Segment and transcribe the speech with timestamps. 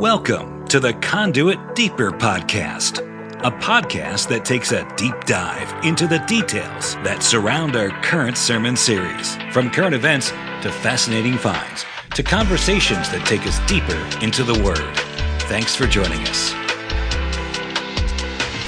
[0.00, 2.98] Welcome to the Conduit Deeper Podcast,
[3.44, 8.74] a podcast that takes a deep dive into the details that surround our current sermon
[8.74, 10.30] series, from current events
[10.62, 11.84] to fascinating finds
[12.14, 14.96] to conversations that take us deeper into the Word.
[15.42, 16.52] Thanks for joining us.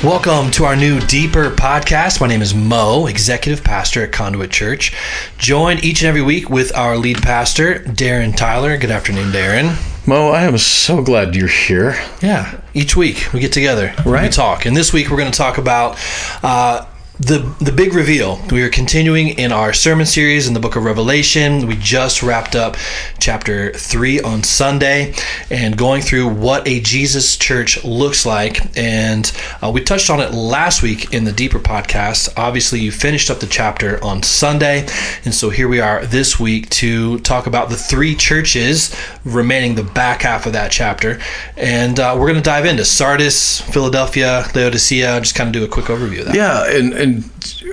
[0.05, 2.21] Welcome to our new Deeper podcast.
[2.21, 4.95] My name is Mo, executive pastor at Conduit Church.
[5.39, 8.77] Joined each and every week with our lead pastor, Darren Tyler.
[8.77, 9.86] Good afternoon, Darren.
[10.09, 11.97] Mo, I am so glad you're here.
[12.23, 14.23] Yeah, each week we get together, Right.
[14.23, 15.99] We talk, and this week we're going to talk about
[16.45, 16.87] uh,
[17.19, 18.39] the the big reveal.
[18.51, 21.67] We are continuing in our sermon series in the Book of Revelation.
[21.67, 22.77] We just wrapped up
[23.19, 25.15] chapter three on Sunday,
[25.51, 28.77] and going through what a Jesus church looks like.
[28.77, 32.29] And uh, we touched on it last week in the Deeper podcast.
[32.37, 34.87] Obviously, you finished up the chapter on Sunday,
[35.25, 38.95] and so here we are this week to talk about the three churches
[39.25, 41.19] remaining the back half of that chapter.
[41.57, 45.69] And uh, we're going to dive into Sardis, Philadelphia, Laodicea, just kind of do a
[45.69, 46.35] quick overview of that.
[46.35, 47.06] Yeah, and and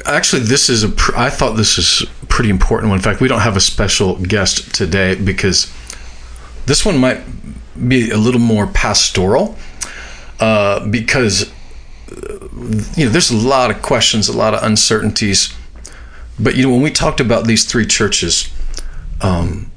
[0.06, 0.90] actually, this is a.
[0.90, 2.98] Pr- I thought this is pretty important one.
[2.98, 5.72] In fact, we don't have a special guest today because
[6.66, 7.22] this one might
[7.88, 9.56] be a little more pastoral.
[10.40, 11.52] Uh, because
[12.12, 12.48] uh,
[12.96, 15.54] you know, there's a lot of questions, a lot of uncertainties.
[16.40, 18.52] But you know, when we talked about these three churches,
[19.22, 19.72] um,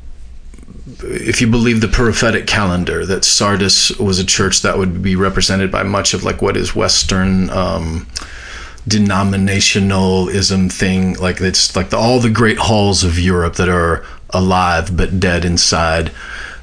[1.03, 5.71] if you believe the prophetic calendar, that Sardis was a church that would be represented
[5.71, 8.07] by much of like what is Western um,
[8.89, 14.97] denominationalism thing, like it's like the, all the great halls of Europe that are alive
[14.97, 16.13] but dead inside.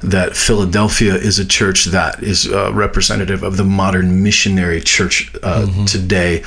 [0.02, 5.86] That Philadelphia is a church that is uh, representative of the modern missionary church uh,
[5.86, 6.44] today.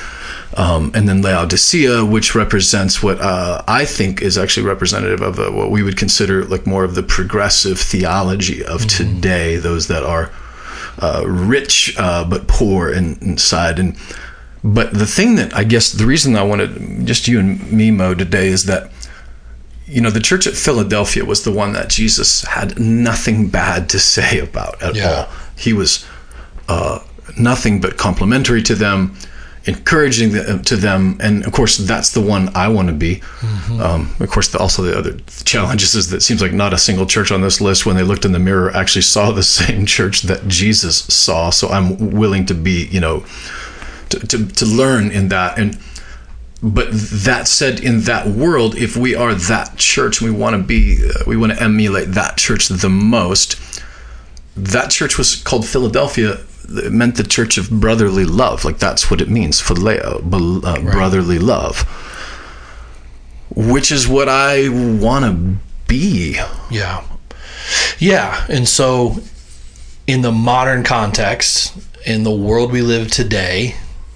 [0.56, 5.50] Um, and then Laodicea, which represents what uh, I think is actually representative of uh,
[5.50, 10.30] what we would consider like more of the progressive theology of today, those that are
[11.00, 13.80] uh, rich uh, but poor in, inside.
[13.80, 13.96] And
[14.64, 18.14] but the thing that I guess the reason I wanted just you and me, Mo,
[18.14, 18.90] today is that
[19.86, 23.98] you know the church at Philadelphia was the one that Jesus had nothing bad to
[23.98, 25.10] say about at Yeah.
[25.10, 25.28] all.
[25.56, 26.04] He was
[26.68, 26.98] uh,
[27.38, 29.14] nothing but complimentary to them,
[29.64, 33.22] encouraging them, to them, and of course that's the one I want to be.
[33.80, 36.78] Um, of course, the, also the other challenges is that it seems like not a
[36.78, 39.86] single church on this list, when they looked in the mirror, actually saw the same
[39.86, 41.50] church that Jesus saw.
[41.50, 43.24] So I'm willing to be, you know,
[44.10, 45.58] to, to, to learn in that.
[45.58, 45.78] And
[46.60, 51.08] but that said in that world if we are that church we want to be
[51.08, 53.82] uh, we want to emulate that church the most.
[54.56, 56.38] That church was called philadelphia
[56.70, 58.64] it meant the church of brotherly love.
[58.64, 60.18] Like that's what it means phileo
[60.64, 61.82] uh, brotherly love.
[63.54, 65.58] Which is what i want to
[65.88, 66.38] be.
[66.70, 67.04] Yeah.
[67.98, 68.46] Yeah.
[68.48, 69.16] And so,
[70.06, 71.76] in the modern context,
[72.06, 73.74] in the world we live today,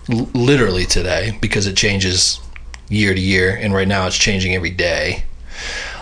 [0.08, 2.40] literally today, because it changes
[2.88, 5.24] year to year, and right now it's changing every day.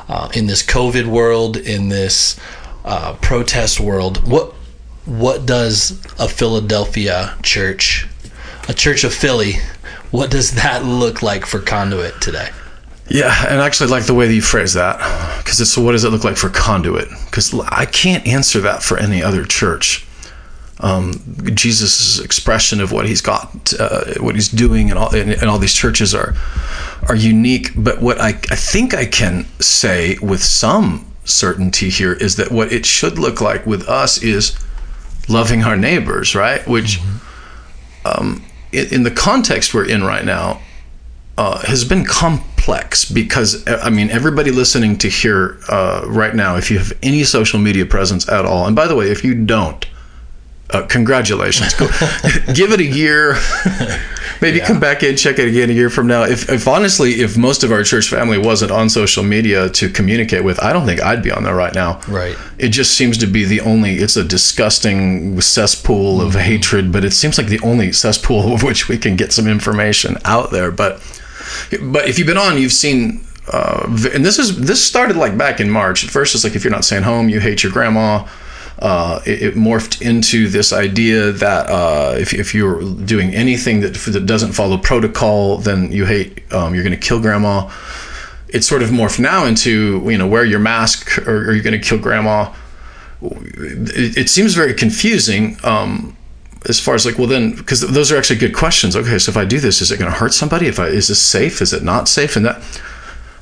[0.08, 2.38] Uh, in this COVID world, in this
[2.84, 4.54] uh, protest world, what
[5.06, 8.06] what does a Philadelphia church,
[8.68, 9.54] a church of Philly,
[10.10, 12.50] what does that look like for Conduit today?
[13.10, 14.98] Yeah, and actually like the way that you phrase that
[15.38, 17.08] because it's what does it look like for conduit?
[17.24, 20.06] Because I can't answer that for any other church.
[20.82, 21.12] Um,
[21.54, 25.58] Jesus' expression of what he's got, uh, what he's doing, and all, and, and all
[25.58, 26.34] these churches are
[27.08, 27.72] are unique.
[27.76, 32.72] But what I, I think I can say with some certainty here is that what
[32.72, 34.58] it should look like with us is
[35.28, 36.66] loving our neighbors, right?
[36.66, 37.00] Which,
[38.04, 38.42] um,
[38.72, 40.60] in, in the context we're in right now,
[41.38, 46.56] uh, has been complex because uh, I mean everybody listening to here uh, right now,
[46.56, 49.34] if you have any social media presence at all, and by the way, if you
[49.34, 49.86] don't,
[50.72, 51.86] uh, congratulations, Go,
[52.54, 53.36] give it a year,
[54.40, 56.24] maybe come back in, check it again a year from now.
[56.24, 60.44] If, if honestly, if most of our church family wasn't on social media to communicate
[60.44, 62.00] with, I don't think I'd be on there right now.
[62.08, 62.36] Right.
[62.58, 63.96] It just seems to be the only.
[63.96, 68.88] It's a disgusting cesspool of hatred, but it seems like the only cesspool of which
[68.88, 70.70] we can get some information out there.
[70.70, 71.00] But
[71.82, 73.24] but if you've been on, you've seen.
[73.52, 73.84] Uh,
[74.14, 76.04] and this is this started like back in March.
[76.04, 78.26] At first, it's like if you're not staying home, you hate your grandma.
[78.80, 83.92] Uh, it, it morphed into this idea that uh, if, if you're doing anything that
[83.94, 86.50] that doesn't follow protocol, then you hate.
[86.52, 87.70] Um, you're going to kill grandma.
[88.48, 91.78] It's sort of morphed now into you know wear your mask or, or you're going
[91.78, 92.52] to kill grandma.
[93.22, 95.58] It, it seems very confusing.
[95.62, 96.16] Um,
[96.68, 99.36] as far as like well then because those are actually good questions okay so if
[99.36, 101.72] i do this is it going to hurt somebody if i is this safe is
[101.72, 102.62] it not safe and that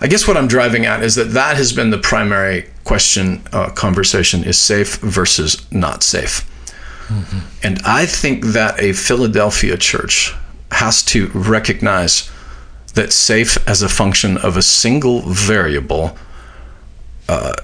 [0.00, 3.68] i guess what i'm driving at is that that has been the primary question uh,
[3.70, 6.44] conversation is safe versus not safe
[7.62, 10.34] And I think that a Philadelphia church
[10.72, 12.30] has to recognize
[12.94, 16.18] that safe as a function of a single variable,
[17.28, 17.54] uh,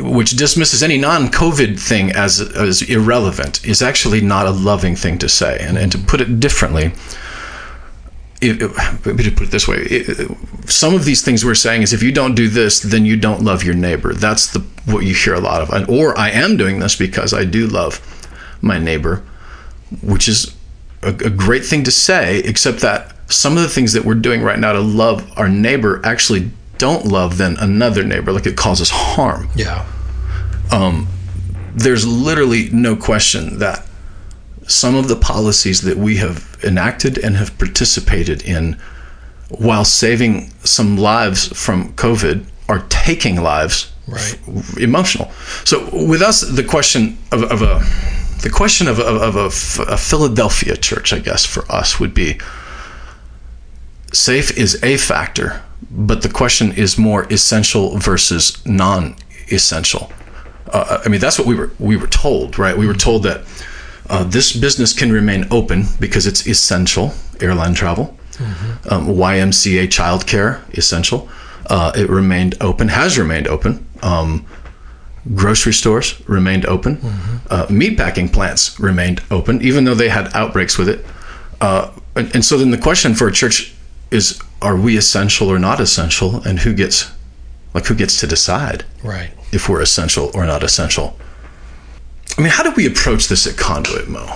[0.00, 5.28] which dismisses any non-COVID thing as as irrelevant, is actually not a loving thing to
[5.28, 5.58] say.
[5.60, 6.92] And, and to put it differently,
[8.44, 10.30] it, it, let me put it this way: it,
[10.68, 13.42] some of these things we're saying is if you don't do this, then you don't
[13.42, 14.12] love your neighbor.
[14.12, 15.70] That's the what you hear a lot of.
[15.70, 18.00] And, or I am doing this because I do love
[18.60, 19.22] my neighbor,
[20.02, 20.54] which is
[21.02, 22.38] a, a great thing to say.
[22.40, 26.00] Except that some of the things that we're doing right now to love our neighbor
[26.04, 28.32] actually don't love then another neighbor.
[28.32, 29.48] Like it causes harm.
[29.54, 29.86] Yeah.
[30.72, 31.06] Um,
[31.74, 33.83] there's literally no question that
[34.66, 38.76] some of the policies that we have enacted and have participated in
[39.48, 44.38] while saving some lives from COVID are taking lives Right.
[44.78, 45.30] emotional.
[45.64, 47.82] So with us, the question of, of a
[48.42, 49.36] the question of, of, of
[49.78, 52.38] a, a Philadelphia church, I guess, for us would be
[54.12, 60.12] safe is a factor, but the question is more essential versus non-essential.
[60.70, 62.76] Uh, I mean, that's what we were we were told, right?
[62.76, 63.44] We were told that
[64.10, 68.16] uh, this business can remain open because it's essential, airline travel,
[68.90, 71.28] um, YMCA childcare, essential.
[71.66, 73.86] Uh, it remained open, has remained open.
[74.02, 74.44] Um,
[75.34, 76.98] grocery stores remained open.
[77.48, 81.04] Uh, meatpacking plants remained open, even though they had outbreaks with it.
[81.60, 83.72] Uh, and, and so then the question for a church
[84.10, 86.42] is: Are we essential or not essential?
[86.46, 87.10] And who gets,
[87.72, 88.84] like, who gets to decide?
[89.02, 89.30] Right.
[89.52, 91.16] if we're essential or not essential.
[92.36, 94.26] I mean, how did we approach this at Conduit, Mo?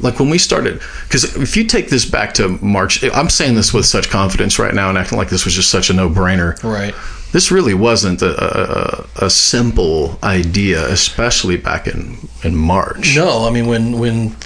[0.00, 3.72] Like when we started, because if you take this back to March, I'm saying this
[3.72, 6.60] with such confidence right now and acting like this was just such a no brainer.
[6.62, 6.94] Right.
[7.32, 13.14] This really wasn't a, a, a simple idea, especially back in, in March.
[13.16, 14.36] No, I mean when when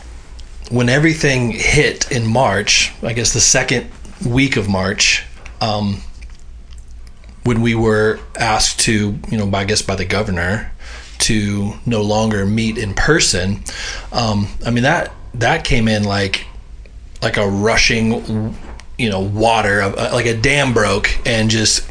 [0.70, 3.90] when everything hit in March, I guess the second
[4.24, 5.24] week of March,
[5.60, 6.02] um,
[7.44, 10.69] when we were asked to, you know, by, I guess by the governor,
[11.20, 13.62] to no longer meet in person.
[14.12, 16.46] Um, I mean that that came in like
[17.22, 18.56] like a rushing,
[18.98, 21.88] you know, water, uh, like a dam broke and just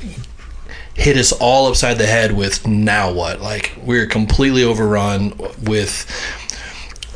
[0.95, 3.39] hit us all upside the head with now what?
[3.41, 5.33] Like we're completely overrun
[5.63, 6.05] with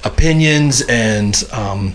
[0.05, 1.93] opinions and um,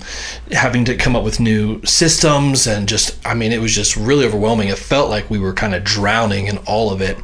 [0.51, 4.25] having to come up with new systems and just I mean it was just really
[4.27, 4.69] overwhelming.
[4.69, 7.17] It felt like we were kind of drowning in all of it,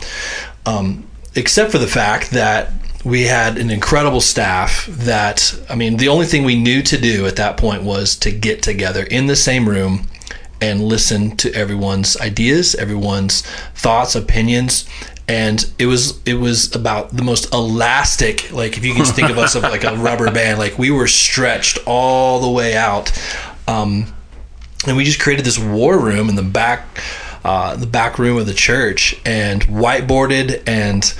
[0.66, 2.70] um, except for the fact that
[3.04, 4.86] we had an incredible staff.
[4.86, 8.30] That I mean the only thing we knew to do at that point was to
[8.30, 10.06] get together in the same room
[10.60, 13.42] and listen to everyone's ideas, everyone's
[13.74, 14.88] thoughts, opinions.
[15.26, 19.38] And it was it was about the most elastic, like if you can think of
[19.38, 23.10] us of like a rubber band, like we were stretched all the way out,
[23.66, 24.14] um,
[24.86, 26.86] and we just created this war room in the back,
[27.42, 31.14] uh, the back room of the church, and whiteboarded and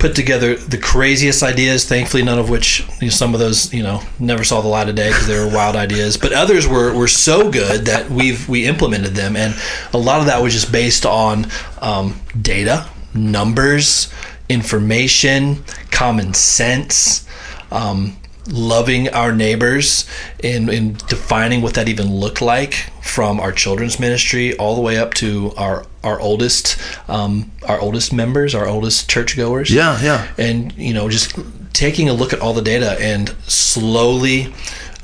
[0.00, 1.84] put together the craziest ideas.
[1.84, 4.88] Thankfully, none of which you know, some of those you know never saw the light
[4.88, 6.16] of day because they were wild ideas.
[6.16, 9.54] But others were were so good that we've we implemented them, and
[9.92, 11.46] a lot of that was just based on
[11.80, 14.12] um, data, numbers,
[14.48, 17.26] information, common sense.
[17.70, 18.16] Um,
[18.48, 20.08] loving our neighbors
[20.42, 24.96] and, and defining what that even looked like from our children's ministry all the way
[24.98, 26.78] up to our our oldest
[27.08, 29.70] um, our oldest members our oldest churchgoers.
[29.70, 30.32] Yeah, yeah.
[30.38, 31.38] and you know just
[31.72, 34.52] taking a look at all the data and slowly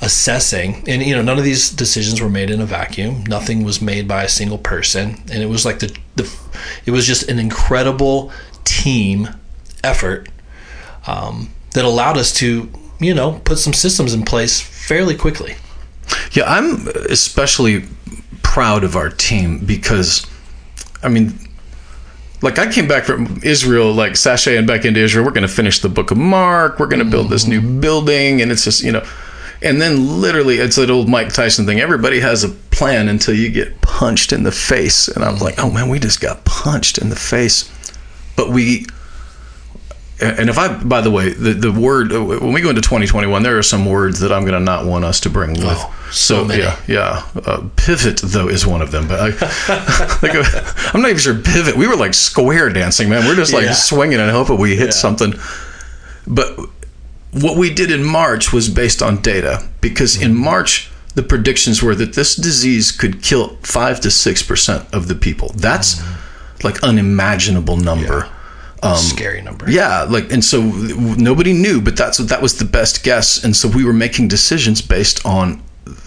[0.00, 0.84] assessing.
[0.88, 3.24] And you know none of these decisions were made in a vacuum.
[3.24, 5.22] Nothing was made by a single person.
[5.30, 6.32] And it was like the, the
[6.84, 8.32] it was just an incredible
[8.64, 9.28] team
[9.84, 10.28] effort
[11.06, 15.56] um, that allowed us to you know put some systems in place fairly quickly
[16.32, 17.84] Yeah, I'm especially
[18.42, 20.26] proud of our team because,
[21.02, 21.38] I mean,
[22.42, 25.24] like I came back from Israel, like sashaying back into Israel.
[25.24, 26.78] We're going to finish the Book of Mark.
[26.78, 27.80] We're going to build this new mm.
[27.80, 29.04] building, and it's just you know,
[29.62, 31.80] and then literally it's that old Mike Tyson thing.
[31.80, 35.70] Everybody has a plan until you get punched in the face, and I'm like, oh
[35.70, 37.70] man, we just got punched in the face,
[38.36, 38.86] but we.
[40.18, 43.58] And if I, by the way, the, the word when we go into 2021, there
[43.58, 45.64] are some words that I'm going to not want us to bring with.
[45.66, 46.62] Oh, so many.
[46.62, 47.26] yeah, yeah.
[47.34, 49.26] Uh, pivot though is one of them, but I,
[50.22, 51.76] like, uh, I'm not even sure pivot.
[51.76, 53.26] We were like square dancing, man.
[53.26, 53.72] We're just like Yeah.
[53.74, 55.34] swinging and hoping we hit something.
[56.26, 56.56] But
[57.32, 61.94] what we did in March was based on data because in March the predictions were
[61.94, 65.50] that this disease could kill five to six percent of the people.
[65.56, 66.02] That's
[66.64, 68.30] like unimaginable number.
[68.94, 69.70] Scary number.
[69.70, 73.68] Yeah, like and so nobody knew, but that's that was the best guess, and so
[73.68, 75.62] we were making decisions based on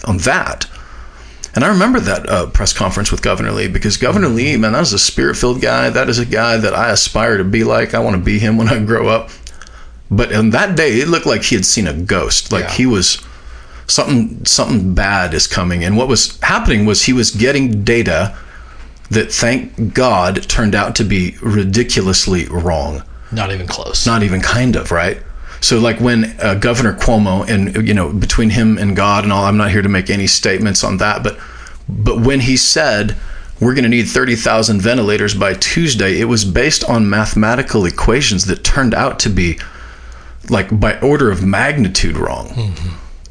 [0.05, 0.65] on that.
[1.55, 4.79] And I remember that uh, press conference with Governor Lee because Governor Lee, man, that
[4.79, 5.89] was a spirit-filled guy.
[5.89, 7.93] That is a guy that I aspire to be like.
[7.95, 9.31] I want to be him when I grow up.
[10.11, 12.51] But on that day, it looked like he had seen a ghost.
[12.51, 12.71] Like Yeah.
[12.73, 13.17] he was
[13.87, 15.83] something something bad is coming.
[15.83, 18.37] And what was happening was he was getting data
[19.11, 24.05] that, thank God, turned out to be ridiculously wrong Not even close.
[24.05, 25.21] not even kind of right
[25.61, 29.43] so like when uh, governor cuomo and you know between him and god and all
[29.43, 31.37] i'm not here to make any statements on that but
[31.89, 33.15] but when he said
[33.59, 36.21] we're going to need 30,000 ventilators by Tuesday.
[36.21, 39.59] It was based on mathematical equations that turned out to be
[40.49, 42.73] like by order of magnitude wrong.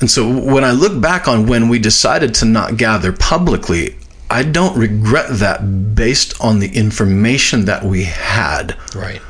[0.03, 3.97] And so when I look back on when we decided to not gather publicly,
[4.31, 8.77] I don't regret that based on the information that we had.
[8.95, 9.23] Right.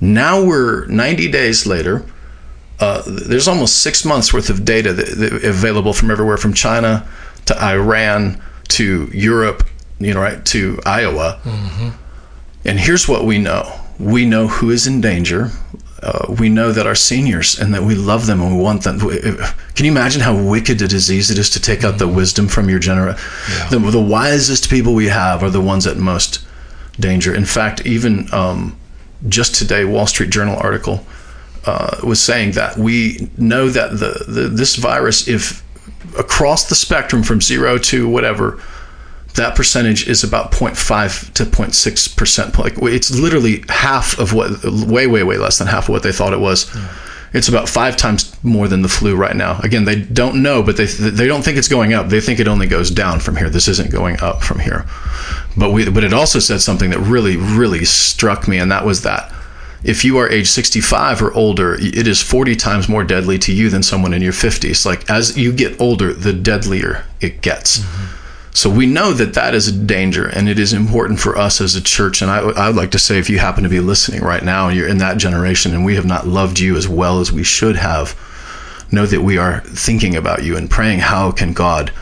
[0.00, 2.04] Now we're 90 days later.
[2.80, 7.06] Uh, there's almost six months worth of data that, that available from everywhere from China
[7.46, 9.64] to Iran to Europe,
[10.00, 11.38] you know, right to Iowa.
[12.64, 15.50] And here's what we know: we know who is in danger.
[16.02, 18.98] Uh, we know that our seniors and that we love them and we want them.
[18.98, 22.68] Can you imagine how wicked a disease it is to take out the wisdom from
[22.68, 23.20] your generation?
[23.70, 26.44] The, the wisest people we have are the ones at most
[26.98, 27.32] danger.
[27.32, 28.76] In fact, even um,
[29.28, 31.06] just today, Wall Street Journal article
[31.66, 35.62] uh, was saying that we know that the, the this virus, if
[36.18, 38.60] across the spectrum from zero to whatever,
[39.34, 42.58] that percentage is about 0.5 to 0.6 percent.
[42.58, 46.12] Like it's literally half of what, way, way, way less than half of what they
[46.12, 46.68] thought it was.
[46.68, 47.08] Hmm.
[47.34, 49.58] It's about five times more than the flu right now.
[49.60, 52.08] Again, they don't know, but they they don't think it's going up.
[52.08, 53.48] They think it only goes down from here.
[53.48, 54.84] This isn't going up from here.
[55.56, 59.00] But we but it also said something that really really struck me, and that was
[59.02, 59.32] that
[59.84, 63.68] if you are age 65 or older, it is 40 times more deadly to you
[63.68, 64.86] than someone in your 50s.
[64.86, 67.78] Like as you get older, the deadlier it gets.
[67.78, 68.21] Mm-hmm.
[68.54, 71.74] So we know that that is a danger, and it is important for us as
[71.74, 72.20] a church.
[72.20, 74.68] And I, I would like to say, if you happen to be listening right now,
[74.68, 77.44] and you're in that generation, and we have not loved you as well as we
[77.44, 78.14] should have,
[78.92, 80.98] know that we are thinking about you and praying.
[80.98, 81.92] How can God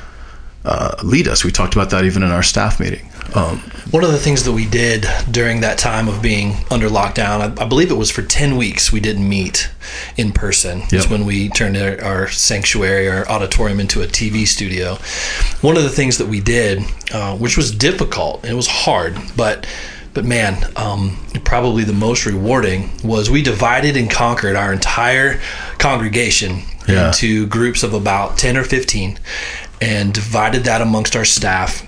[0.65, 1.45] uh, lead us?
[1.45, 3.10] We talked about that even in our staff meeting.
[3.35, 3.59] Um,
[3.91, 7.63] One of the things that we did during that time of being under lockdown, I,
[7.65, 9.71] I believe it was for 10 weeks, we didn't meet
[10.17, 10.83] in person.
[10.83, 11.11] It's Yep.
[11.11, 14.97] when we turned our, our sanctuary, our auditorium into a TV studio.
[15.61, 16.83] One of the things that we did,
[17.13, 19.67] uh, which was difficult, it was hard, but
[20.13, 25.39] but man, um, probably the most rewarding was we divided and conquered our entire
[25.79, 27.09] congregation Yeah.
[27.09, 29.21] into groups of about 10 or 15
[29.81, 31.87] and divided that amongst our staff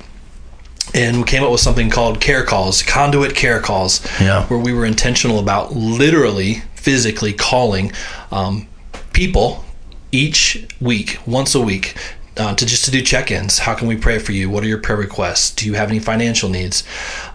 [0.95, 4.45] and we came up with something called care calls, conduit care calls, Yeah.
[4.47, 7.93] where we were intentional about literally, physically calling
[8.31, 8.67] um,
[9.13, 9.65] people
[10.11, 11.95] each week, once a week,
[12.37, 13.59] uh, to just to do check-ins.
[13.61, 14.49] How can we pray for you?
[14.51, 15.51] What are your prayer requests?
[15.55, 16.83] Do you have any financial needs?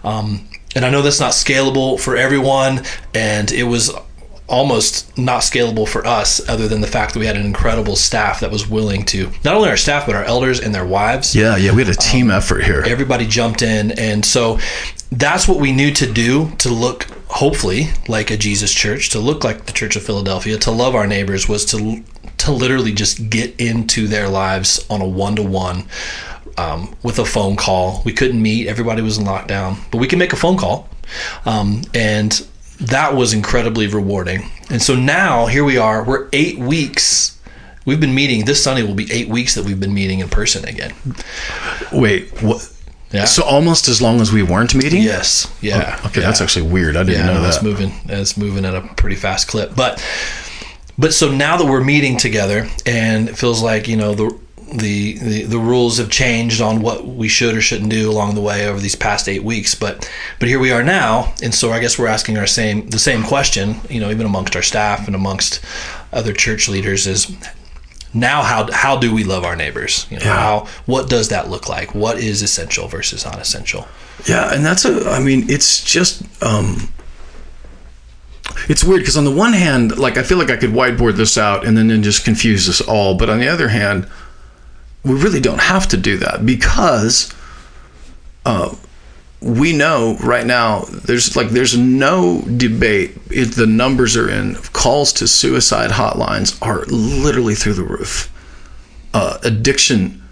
[0.04, 2.82] Um, and I know that's not scalable for everyone,
[3.14, 3.90] and it was
[4.48, 8.40] almost not scalable for us other than the fact that we had an incredible staff
[8.40, 11.36] that was willing to not only our staff but our elders and their wives.
[11.36, 12.82] Yeah, yeah, we had a team effort here.
[12.86, 14.58] everybody jumped in and so
[15.12, 19.44] that's what we knew to do to look hopefully like a jesus church to look
[19.44, 22.02] like the church of philadelphia to love our neighbors was to
[22.38, 25.84] to literally just get into their lives on a one-to-one
[26.56, 28.02] um, with a phone call.
[28.04, 28.66] We couldn't meet.
[28.66, 30.88] Everybody was in lockdown but we can make a phone call.
[31.46, 32.46] Um, and
[32.80, 37.38] that was incredibly rewarding and so now here we are we're eight weeks
[37.84, 40.64] we've been meeting this sunday will be eight weeks that we've been meeting in person
[40.64, 40.92] again
[41.92, 42.70] Wait, what?
[43.12, 45.02] yeah So almost as long as we weren't meeting?
[45.02, 45.50] Yes.
[45.62, 45.98] Yeah.
[46.02, 46.26] Oh, okay, yeah.
[46.26, 46.96] that's actually weird.
[46.96, 47.26] I didn't yeah.
[47.32, 47.64] know no, It's that.
[47.64, 47.92] moving.
[48.04, 49.74] It's moving at a pretty fast clip.
[49.74, 50.04] But
[50.98, 54.38] but so now that we're meeting together, and it feels like you know the.
[54.70, 58.40] The, the, the rules have changed on what we should or shouldn't do along the
[58.42, 61.80] way over these past eight weeks but but here we are now and so I
[61.80, 65.16] guess we're asking our same the same question you know even amongst our staff and
[65.16, 65.60] amongst
[66.12, 67.34] other church leaders is
[68.12, 70.36] now how how do we love our neighbors you know Yeah.
[70.36, 73.88] how what does that look like what is essential versus not essential
[74.26, 75.08] Yeah, and that's a.
[75.10, 76.22] I mean, it's just.
[76.42, 76.92] um
[78.68, 81.38] It's weird because on the one hand, like I feel like I could whiteboard this
[81.38, 84.06] out and then, then just confuse us all, but on the other hand,
[85.08, 87.32] we really don't have to do that because
[88.44, 88.74] uh,
[89.40, 95.12] we know right now there's like there's no debate if the numbers are in calls
[95.14, 98.32] to suicide hotlines are literally through the roof.
[99.14, 100.22] Uh, addiction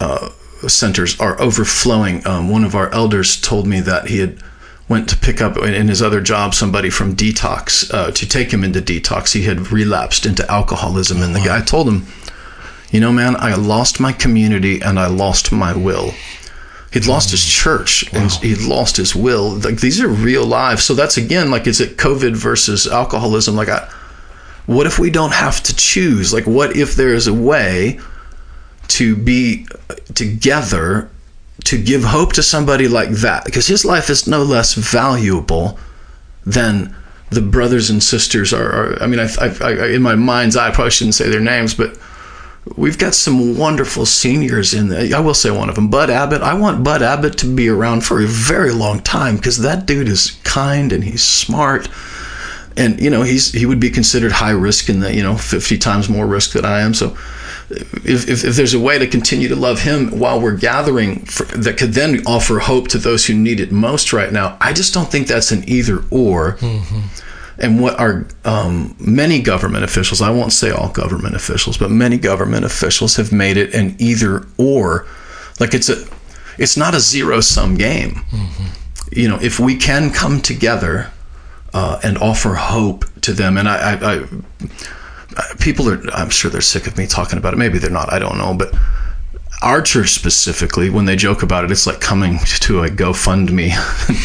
[0.00, 0.30] uh,
[0.66, 2.26] centers are overflowing.
[2.26, 4.42] Um, one of our elders told me that he had
[4.88, 8.62] went to pick up in his other job somebody from detox uh, to take him
[8.64, 9.32] into detox.
[9.32, 12.06] He had relapsed into alcoholism, and the guy told him,
[12.90, 16.14] "You know, man, I lost my community and I lost my will."
[16.92, 19.56] He'd lost his church and he'd lost his will.
[19.56, 20.84] Like these are real lives.
[20.84, 23.54] So that's again like is it COVID versus alcoholism?
[23.54, 23.86] Like, I,
[24.66, 26.32] what if we don't have to choose?
[26.32, 28.00] Like, what if there is a way
[28.88, 29.66] to be
[30.14, 31.10] together
[31.64, 33.44] to give hope to somebody like that?
[33.44, 35.78] Because his life is no less valuable
[36.44, 36.94] than
[37.30, 38.94] the brothers and sisters are.
[38.94, 41.40] are I mean, I, I, I, in my mind's eye, I probably shouldn't say their
[41.40, 41.96] names, but
[42.74, 45.16] we've got some wonderful seniors in there.
[45.16, 46.42] I will say one of them, Bud Abbott.
[46.42, 50.08] I want Bud Abbott to be around for a very long time because that dude
[50.08, 51.88] is kind and he's smart.
[52.76, 55.78] And you know he's he would be considered high risk in the you know 50
[55.78, 56.92] times more risk than I am.
[56.92, 57.16] So
[57.70, 61.44] if, if, if, there's a way to continue to love him while we're gathering for,
[61.46, 64.94] that could then offer hope to those who need it most right now, I just
[64.94, 66.58] don't think that's an either or.
[66.58, 67.00] Mm-hmm.
[67.58, 72.18] And what our um, many government officials, I won't say all government officials, but many
[72.18, 75.06] government officials have made it an either or.
[75.58, 76.06] Like it's a,
[76.58, 78.16] it's not a zero sum game.
[78.30, 78.64] Mm-hmm.
[79.12, 81.10] You know, if we can come together
[81.72, 84.24] uh, and offer hope to them, and I, I, I
[85.60, 88.18] people are i'm sure they're sick of me talking about it maybe they're not i
[88.18, 88.74] don't know but
[89.62, 93.70] our church specifically when they joke about it it's like coming to a gofundme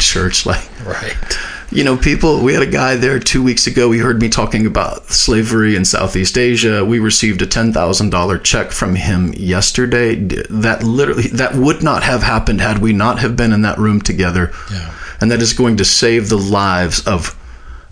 [0.00, 1.38] church like right
[1.72, 4.66] you know people we had a guy there two weeks ago he heard me talking
[4.66, 11.28] about slavery in southeast asia we received a $10000 check from him yesterday that literally
[11.28, 14.94] that would not have happened had we not have been in that room together yeah.
[15.20, 17.36] and that is going to save the lives of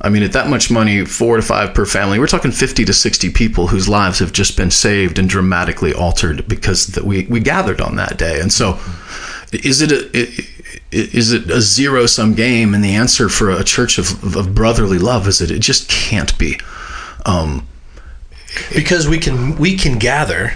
[0.03, 2.93] I mean, at that much money, four to five per family, we're talking 50 to
[2.95, 7.39] 60 people whose lives have just been saved and dramatically altered because that we, we
[7.39, 8.41] gathered on that day.
[8.41, 8.79] And so,
[9.53, 10.60] is it a,
[10.93, 12.75] is it a zero sum game?
[12.75, 16.37] And the answer for a church of, of brotherly love is that it just can't
[16.39, 16.59] be.
[17.25, 17.67] Um,
[18.75, 20.55] because we can we can gather,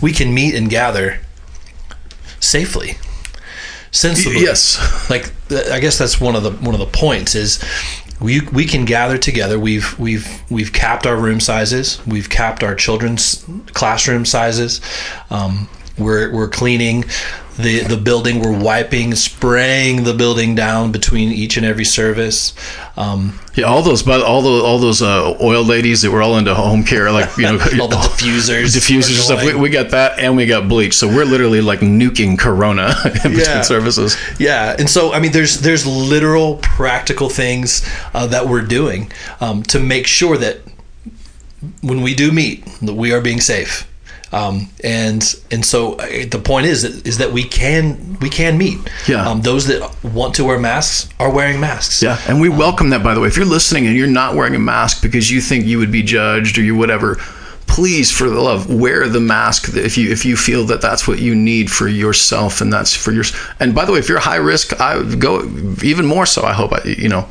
[0.00, 1.20] we can meet and gather
[2.40, 2.96] safely
[3.94, 4.42] sensibly.
[4.42, 7.62] Yes, like I guess that's one of the one of the points is
[8.20, 9.58] we we can gather together.
[9.58, 12.04] We've we've we've capped our room sizes.
[12.06, 14.80] We've capped our children's classroom sizes.
[15.30, 17.04] Um, we're we're cleaning
[17.56, 18.40] the the building.
[18.40, 22.54] We're wiping, spraying the building down between each and every service.
[22.96, 26.38] Um, yeah, all those, but all those, all those uh, oil ladies that were all
[26.38, 29.44] into home care, like you know, all the diffusers, diffusers stuff.
[29.44, 30.94] We, we, got that, and we got bleach.
[30.94, 33.62] So we're literally like nuking Corona in between yeah.
[33.62, 34.16] services.
[34.38, 39.62] Yeah, and so I mean, there's there's literal practical things uh, that we're doing um,
[39.64, 40.60] to make sure that
[41.82, 43.88] when we do meet, that we are being safe.
[44.34, 48.58] Um, and and so uh, the point is that, is that we can we can
[48.58, 48.78] meet.
[49.06, 49.24] Yeah.
[49.24, 52.02] Um, those that want to wear masks are wearing masks.
[52.02, 53.04] Yeah, and we welcome that.
[53.04, 55.66] By the way, if you're listening and you're not wearing a mask because you think
[55.66, 57.14] you would be judged or you whatever,
[57.68, 61.20] please, for the love, wear the mask if you if you feel that that's what
[61.20, 63.24] you need for yourself and that's for your.
[63.60, 65.44] And by the way, if you're high risk, I go
[65.84, 66.42] even more so.
[66.42, 67.28] I hope I, you know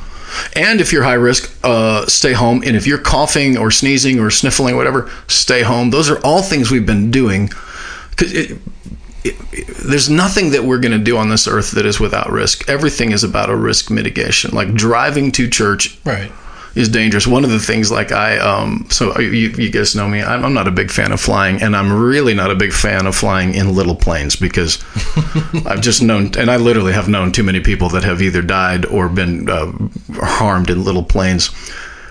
[0.56, 2.64] and if you're high risk, uh, stay home.
[2.66, 5.90] And if you're coughing or sneezing or sniffling, or whatever, stay home.
[5.90, 7.50] Those are all things we've been doing.
[8.12, 8.54] Because
[9.86, 12.70] there's nothing that we're going to do on this earth that is without risk.
[12.70, 14.52] Everything is about a risk mitigation.
[14.52, 15.98] Like driving to church.
[16.06, 16.32] Right
[16.76, 17.28] is dangerous.
[17.28, 20.54] One of the things, like I, um, so you, you guys know me, I'm, I'm,
[20.54, 23.54] not a big fan of flying, and I'm really not a big fan of flying
[23.54, 24.84] in little planes because
[25.66, 28.86] I've just known, and I literally have known too many people that have either died
[28.86, 29.72] or been uh,
[30.14, 31.48] harmed in little planes.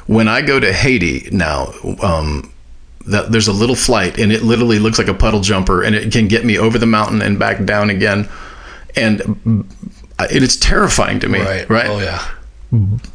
[0.07, 1.73] When I go to Haiti now,
[2.03, 2.53] um,
[3.07, 6.13] that there's a little flight, and it literally looks like a puddle jumper, and it
[6.13, 8.29] can get me over the mountain and back down again,
[8.95, 9.67] and
[10.21, 11.41] it's terrifying to me.
[11.41, 11.69] Right.
[11.69, 11.89] Right.
[11.89, 12.25] Oh yeah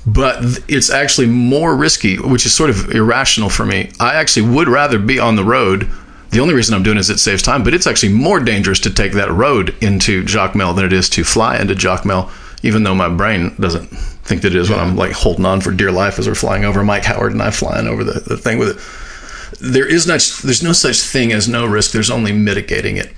[0.05, 3.89] but it's actually more risky, which is sort of irrational for me.
[3.99, 5.89] I actually would rather be on the road.
[6.29, 8.79] The only reason I'm doing it is it saves time, but it's actually more dangerous
[8.81, 12.29] to take that road into Jacmel than it is to fly into Jacmel,
[12.63, 14.75] even though my brain doesn't think that it is yeah.
[14.75, 16.83] when I'm like holding on for dear life as we're flying over.
[16.83, 19.59] Mike Howard and I flying over the, the thing with it.
[19.59, 21.91] There is not, there's no such thing as no risk.
[21.91, 23.11] There's only mitigating it.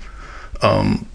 [0.62, 1.06] Um,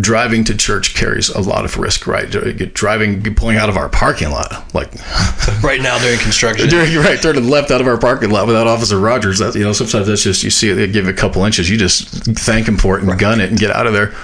[0.00, 2.30] driving to church carries a lot of risk, right?
[2.30, 4.92] Driving, pulling out of our parking lot, like
[5.62, 6.68] right now during construction.
[6.68, 9.38] During, right, turning left out of our parking lot without Officer Rogers.
[9.38, 11.76] That, you know, sometimes that's just you see it, they give a couple inches, you
[11.76, 13.20] just thank him for it and right.
[13.20, 14.14] gun it and get out of there.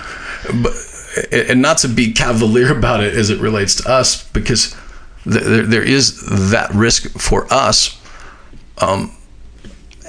[0.62, 0.72] But
[1.32, 4.74] and not to be cavalier about it as it relates to us, because
[5.26, 8.00] there, there is that risk for us.
[8.78, 9.14] Um,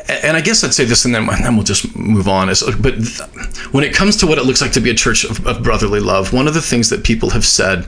[0.07, 2.49] and I guess I'd say this, and then, and then we'll just move on.
[2.49, 2.95] Is, but
[3.71, 5.99] when it comes to what it looks like to be a church of, of brotherly
[5.99, 7.87] love, one of the things that people have said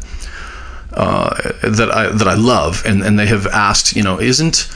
[0.93, 4.69] uh, that I that I love, and and they have asked, you know, isn't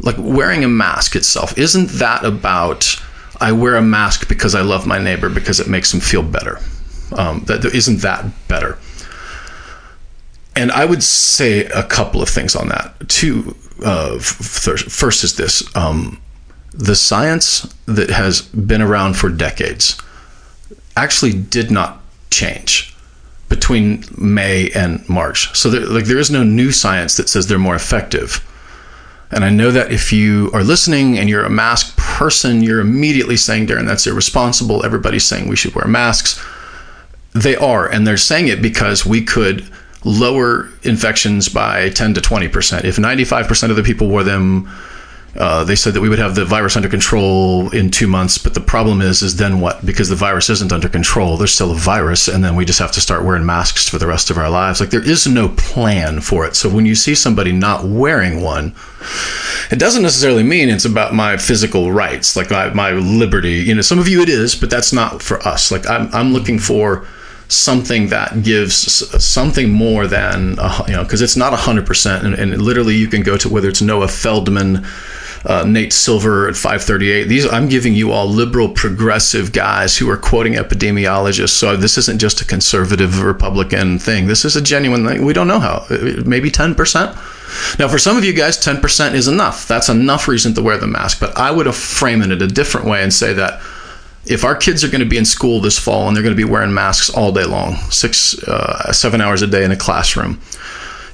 [0.00, 3.02] like wearing a mask itself isn't that about
[3.40, 6.58] I wear a mask because I love my neighbor because it makes him feel better.
[7.16, 8.78] Um, that isn't that better.
[10.56, 13.08] And I would say a couple of things on that.
[13.08, 16.20] Two, uh, first is this: um,
[16.72, 20.00] the science that has been around for decades
[20.96, 22.00] actually did not
[22.30, 22.94] change
[23.48, 25.56] between May and March.
[25.56, 28.44] So there, like there is no new science that says they're more effective.
[29.30, 33.36] And I know that if you are listening and you're a mask person, you're immediately
[33.36, 34.84] saying, Darren, that's irresponsible.
[34.84, 36.42] Everybody's saying we should wear masks.
[37.34, 39.68] They are, and they're saying it because we could
[40.04, 42.84] lower infections by 10 to 20%.
[42.84, 44.68] If 95% of the people wore them,
[45.36, 48.54] uh, they said that we would have the virus under control in two months, but
[48.54, 49.84] the problem is, is then what?
[49.84, 52.92] Because the virus isn't under control, there's still a virus, and then we just have
[52.92, 54.80] to start wearing masks for the rest of our lives.
[54.80, 56.56] Like there is no plan for it.
[56.56, 58.74] So when you see somebody not wearing one,
[59.70, 63.54] it doesn't necessarily mean it's about my physical rights, like my, my liberty.
[63.54, 65.70] You know, some of you it is, but that's not for us.
[65.70, 67.06] Like I'm, I'm looking for
[67.48, 68.76] something that gives
[69.24, 73.22] something more than uh, you know because it's not 100% and, and, literally you can
[73.22, 74.84] go to whether it's noah feldman
[75.44, 77.24] uh, Nate Silver at 538.
[77.24, 81.50] These I'm giving you all liberal, progressive guys who are quoting epidemiologists.
[81.50, 84.26] So this isn't just a conservative Republican thing.
[84.26, 85.24] This is a genuine thing.
[85.24, 85.86] We don't know how.
[86.24, 87.78] Maybe 10%.
[87.78, 89.66] Now, for some of you guys, 10% is enough.
[89.66, 91.20] That's enough reason to wear the mask.
[91.20, 93.60] But I would frame it a different way and say that
[94.28, 96.46] if our kids are going to be in school this fall and they're going to
[96.46, 100.40] be wearing masks all day long, six, uh, seven hours a day in a classroom,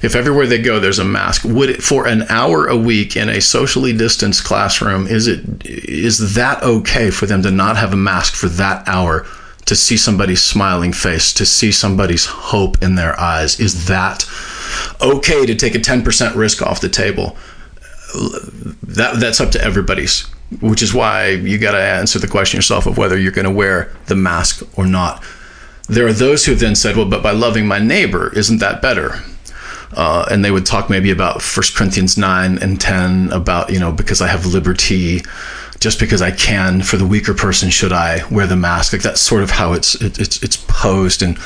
[0.01, 3.29] if everywhere they go there's a mask would it for an hour a week in
[3.29, 7.95] a socially distanced classroom is it is that okay for them to not have a
[7.95, 9.25] mask for that hour
[9.65, 13.59] to see somebody's smiling face to see somebody's hope in their eyes?
[13.59, 14.25] Is that
[15.01, 17.35] okay to take a 10% risk off the table?
[18.83, 20.25] That that's up to everybody's
[20.61, 23.51] which is why you got to answer the question yourself of whether you're going to
[23.51, 25.23] wear the mask or not
[25.87, 29.21] there are those who then said well but by loving my neighbor isn't that better
[29.93, 33.91] uh, and they would talk maybe about First Corinthians 9 and 10 about, you know,
[33.91, 35.21] because I have liberty,
[35.79, 38.93] just because I can, for the weaker person, should I wear the mask?
[38.93, 41.21] Like that's sort of how it's it, it's it's posed.
[41.21, 41.37] And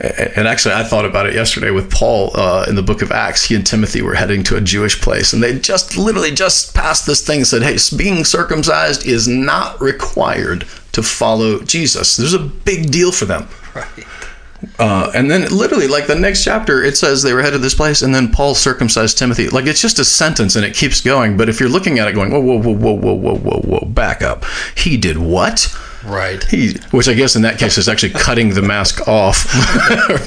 [0.00, 3.44] and actually, I thought about it yesterday with Paul uh, in the book of Acts.
[3.44, 7.06] He and Timothy were heading to a Jewish place, and they just literally just passed
[7.06, 12.38] this thing and said, "Hey, being circumcised is not required to follow Jesus." There's a
[12.38, 13.48] big deal for them.
[13.72, 14.04] Right.
[14.78, 17.74] Uh, and then literally, like the next chapter, it says they were headed to this
[17.74, 19.48] place, and then Paul circumcised Timothy.
[19.48, 21.36] Like it's just a sentence, and it keeps going.
[21.36, 23.86] But if you're looking at it, going, whoa, whoa, whoa, whoa, whoa, whoa, whoa, whoa,
[23.86, 24.44] back up.
[24.74, 25.74] He did what?
[26.04, 26.42] Right.
[26.44, 29.46] He, which I guess in that case is actually cutting the mask off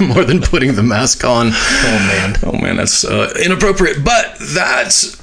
[0.00, 1.48] more than putting the mask on.
[1.52, 2.36] Oh man.
[2.44, 4.04] Oh man, that's uh, inappropriate.
[4.04, 5.20] But that's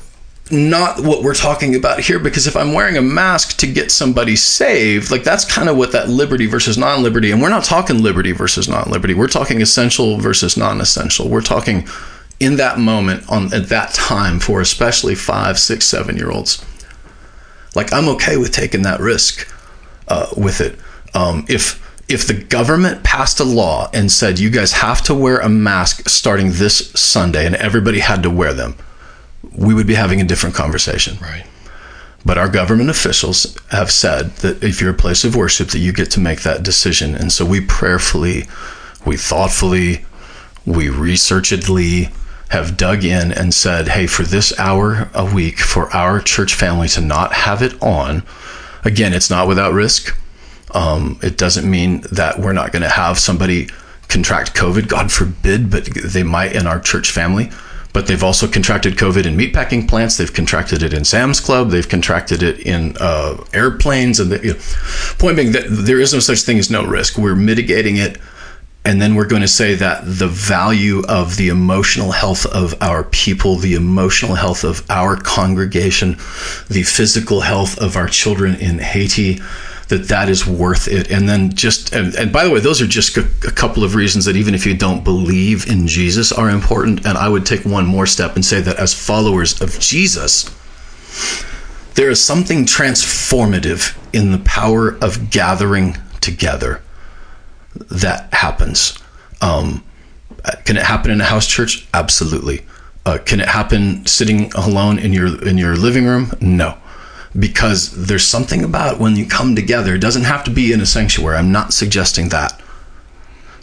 [0.51, 4.35] not what we're talking about here because if I'm wearing a mask to get somebody
[4.35, 8.03] saved, like that's kind of what that liberty versus non liberty, and we're not talking
[8.03, 9.13] liberty versus non liberty.
[9.13, 11.29] We're talking essential versus non essential.
[11.29, 11.87] We're talking
[12.41, 16.65] in that moment, on at that time, for especially five, six, seven year olds.
[17.73, 19.47] Like I'm okay with taking that risk
[20.07, 20.77] uh, with it.
[21.13, 25.39] Um, if if the government passed a law and said you guys have to wear
[25.39, 28.75] a mask starting this Sunday and everybody had to wear them
[29.55, 31.17] we would be having a different conversation.
[31.21, 31.45] Right.
[32.23, 35.91] But our government officials have said that if you're a place of worship, that you
[35.91, 37.15] get to make that decision.
[37.15, 38.43] And so we prayerfully,
[39.05, 40.05] we thoughtfully,
[40.65, 42.13] we researchedly
[42.49, 46.87] have dug in and said, hey, for this hour a week, for our church family
[46.89, 48.23] to not have it on,
[48.83, 50.17] again, it's not without risk.
[50.73, 53.69] Um, it doesn't mean that we're not going to have somebody
[54.07, 57.51] contract COVID, God forbid, but they might in our church family
[57.93, 60.17] but they've also contracted COVID in meatpacking plants.
[60.17, 61.69] They've contracted it in Sam's Club.
[61.69, 64.19] They've contracted it in uh, airplanes.
[64.19, 64.59] And the you know,
[65.17, 67.17] point being that there is no such thing as no risk.
[67.17, 68.17] We're mitigating it.
[68.83, 73.03] And then we're going to say that the value of the emotional health of our
[73.03, 76.13] people, the emotional health of our congregation,
[76.67, 79.39] the physical health of our children in Haiti,
[79.89, 81.11] that that is worth it.
[81.11, 83.93] And then just, and, and by the way, those are just a, a, couple of
[83.93, 87.05] reasons that even if you don't believe in Jesus are important.
[87.05, 90.49] And I would take one more step and say that as followers of Jesus,
[91.95, 96.81] there is something transformative in the power of gathering together
[97.75, 98.97] that happens.
[99.41, 99.83] Um,
[100.65, 101.87] can it happen in a house church?
[101.93, 102.65] Absolutely.
[103.05, 106.31] Uh, can it happen sitting alone in your in your living room?
[106.39, 106.77] No
[107.37, 109.95] because there's something about when you come together.
[109.95, 111.37] It doesn't have to be in a sanctuary.
[111.37, 112.59] I'm not suggesting that.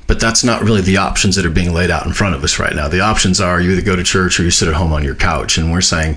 [0.07, 2.59] But that's not really the options that are being laid out in front of us
[2.59, 2.89] right now.
[2.89, 5.15] The options are you either go to church or you sit at home on your
[5.15, 5.59] couch.
[5.59, 6.17] And we're saying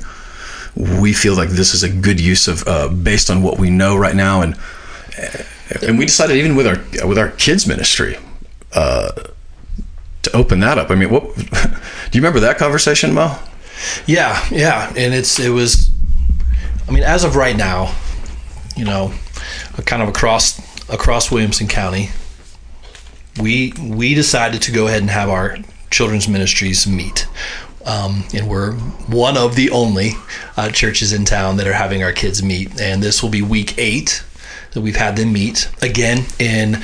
[0.76, 3.98] we feel like this is a good use of uh, based on what we know
[3.98, 4.42] right now.
[4.42, 4.56] And
[5.82, 8.18] and we decided even with our with our kids ministry
[8.74, 9.12] uh,
[10.24, 10.92] to open that up.
[10.92, 13.38] I mean, what do you remember that conversation, Mo?
[14.06, 15.92] Yeah, yeah, and it's it was.
[16.88, 17.96] I mean, as of right now,
[18.76, 19.14] you know,
[19.86, 22.10] kind of across across Williamson County,
[23.42, 25.58] we we decided to go ahead and have our
[25.90, 27.28] children's ministries meet.
[27.86, 30.12] Um, and we're one of the only
[30.56, 32.80] uh, churches in town that are having our kids meet.
[32.80, 34.24] And this will be week eight
[34.74, 36.84] that we've had them meet again in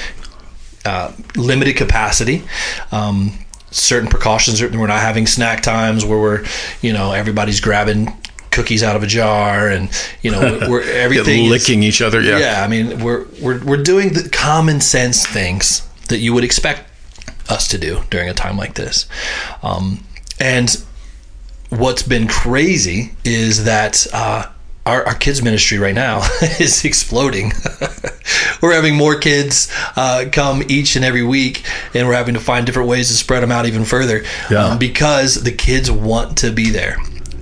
[0.86, 2.43] uh, limited capacity.
[2.91, 3.34] Um,
[3.71, 4.62] certain precautions.
[4.62, 6.45] We're not having snack times where we're,
[6.82, 8.13] you know, everybody's grabbing
[8.52, 9.88] cookies out of a jar and
[10.23, 13.84] you know we're everything licking is, each other yeah yeah i mean we're we're we're
[13.84, 16.89] doing the common sense things that you would expect
[17.50, 19.06] us to do during a time like this
[19.62, 20.04] um,
[20.39, 20.84] and
[21.69, 24.47] what's been crazy is that uh,
[24.88, 26.21] our, our kids ministry right now
[26.60, 27.52] is exploding.
[28.62, 32.65] we're having more kids uh, come each and every week, and we're having to find
[32.65, 34.65] different ways to spread them out even further Yeah.
[34.65, 36.97] um, because the kids want to be there.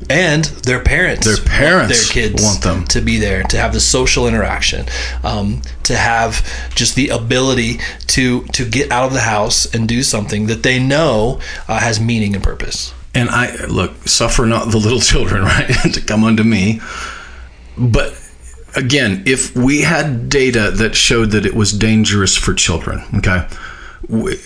[0.07, 2.85] And their parents, Their parents want their kids want them.
[2.85, 4.85] to be there, to have the social interaction,
[5.23, 10.03] um, to have just the ability to to get out of the house and do
[10.03, 12.93] something that they know uh, has meaning and purpose.
[13.15, 16.81] And I look, suffer not the little children, right, to come unto me.
[17.77, 18.19] But
[18.75, 23.47] again, if we had data that showed that it was dangerous for children, okay.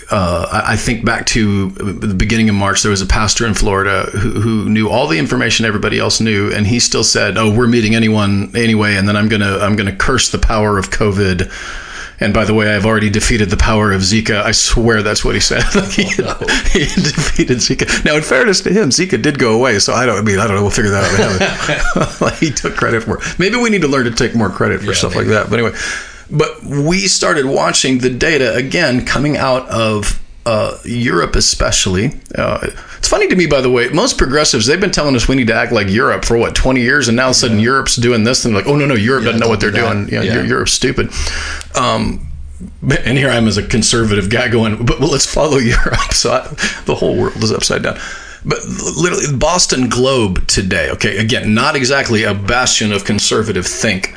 [0.10, 2.82] Uh, I think back to the beginning of March.
[2.82, 6.50] There was a pastor in Florida who, who knew all the information everybody else knew,
[6.54, 9.96] and he still said, "Oh, we're meeting anyone anyway." And then I'm gonna I'm gonna
[9.96, 11.52] curse the power of COVID.
[12.20, 14.42] And by the way, I've already defeated the power of Zika.
[14.44, 15.64] I swear that's what he said.
[15.74, 18.04] Like he, oh, had, he had defeated Zika.
[18.04, 19.80] Now, in fairness to him, Zika did go away.
[19.80, 20.18] So I don't.
[20.18, 20.62] I mean, I don't know.
[20.64, 22.22] We'll figure that out.
[22.22, 23.18] like he took credit for.
[23.18, 23.40] it.
[23.40, 25.50] Maybe we need to learn to take more credit for stuff like that.
[25.50, 25.78] But anyway,
[26.30, 32.12] but we started watching the data again coming out of uh, Europe, especially.
[32.36, 35.36] Uh, it's funny to me, by the way, most progressives they've been telling us we
[35.36, 37.60] need to act like Europe for what twenty years, and now all of a sudden
[37.60, 40.08] Europe's doing this, and they're like, oh no, no, Europe doesn't know what they're don't
[40.08, 40.14] doing.
[40.14, 40.36] Yeah, Yeah.
[40.36, 41.12] You're, Europe's stupid.
[41.76, 42.26] Um,
[42.82, 46.14] and here I am as a conservative guy going, but well, let's follow Europe.
[46.14, 46.48] So I,
[46.86, 47.98] the whole world is upside down.
[48.46, 54.16] But literally, the Boston Globe today, okay, again, not exactly a bastion of conservative think,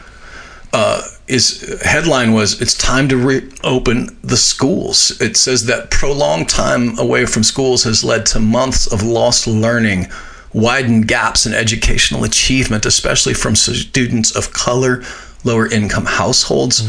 [0.73, 5.21] uh, is headline was it's time to reopen the schools.
[5.21, 10.09] It says that prolonged time away from schools has led to months of lost learning,
[10.53, 15.03] widened gaps in educational achievement, especially from students of color,
[15.45, 16.89] lower income households.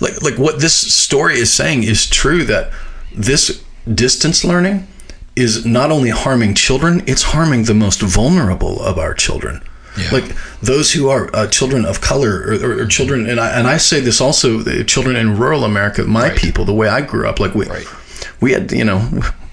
[0.00, 2.72] Like like what this story is saying is true that
[3.14, 3.62] this
[3.94, 4.86] distance learning
[5.36, 9.62] is not only harming children, it's harming the most vulnerable of our children.
[10.12, 13.66] Like those who are uh, children of color or, or, or children, and I, and
[13.66, 17.40] I say this also, children in rural America, my people, the way I grew up,
[17.40, 17.86] like we, Right.
[18.40, 19.08] we had, you know,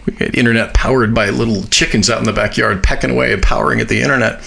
[0.06, 3.82] we had internet powered by little chickens out in the backyard pecking away and powering
[3.82, 4.42] at the internet.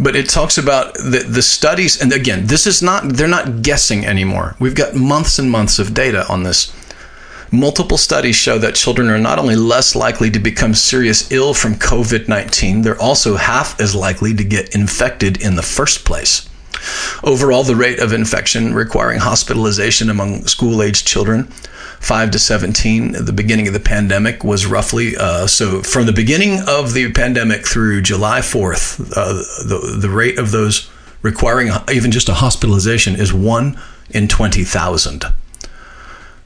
[0.00, 4.06] But it talks about the, the studies, and again, this is not, they're not guessing
[4.06, 4.54] anymore.
[4.60, 6.72] We've got months and months of data on this.
[7.50, 11.76] Multiple studies show that children are not only less likely to become serious ill from
[11.76, 16.46] COVID 19, they're also half as likely to get infected in the first place.
[17.24, 21.44] Overall, the rate of infection requiring hospitalization among school aged children,
[22.00, 26.12] 5 to 17, at the beginning of the pandemic, was roughly uh, so from the
[26.12, 29.32] beginning of the pandemic through July 4th, uh,
[29.66, 30.90] the, the rate of those
[31.22, 33.80] requiring even just a hospitalization is 1
[34.10, 35.24] in 20,000.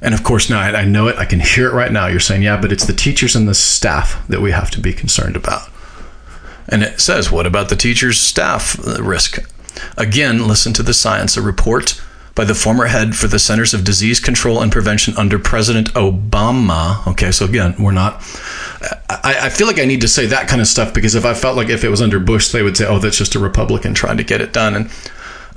[0.02, 1.16] And of course, now I, I know it.
[1.16, 2.08] I can hear it right now.
[2.08, 4.92] You're saying, yeah, but it's the teachers and the staff that we have to be
[4.92, 5.70] concerned about.
[6.68, 9.38] And it says, what about the teachers' staff risk?
[9.96, 11.36] Again, listen to the science.
[11.36, 12.00] A report
[12.34, 17.06] by the former head for the Centers of Disease Control and Prevention under President Obama.
[17.06, 18.14] Okay, so again, we're not.
[19.08, 21.34] I, I feel like I need to say that kind of stuff because if I
[21.34, 23.94] felt like if it was under Bush, they would say, oh, that's just a Republican
[23.94, 24.74] trying to get it done.
[24.74, 24.90] And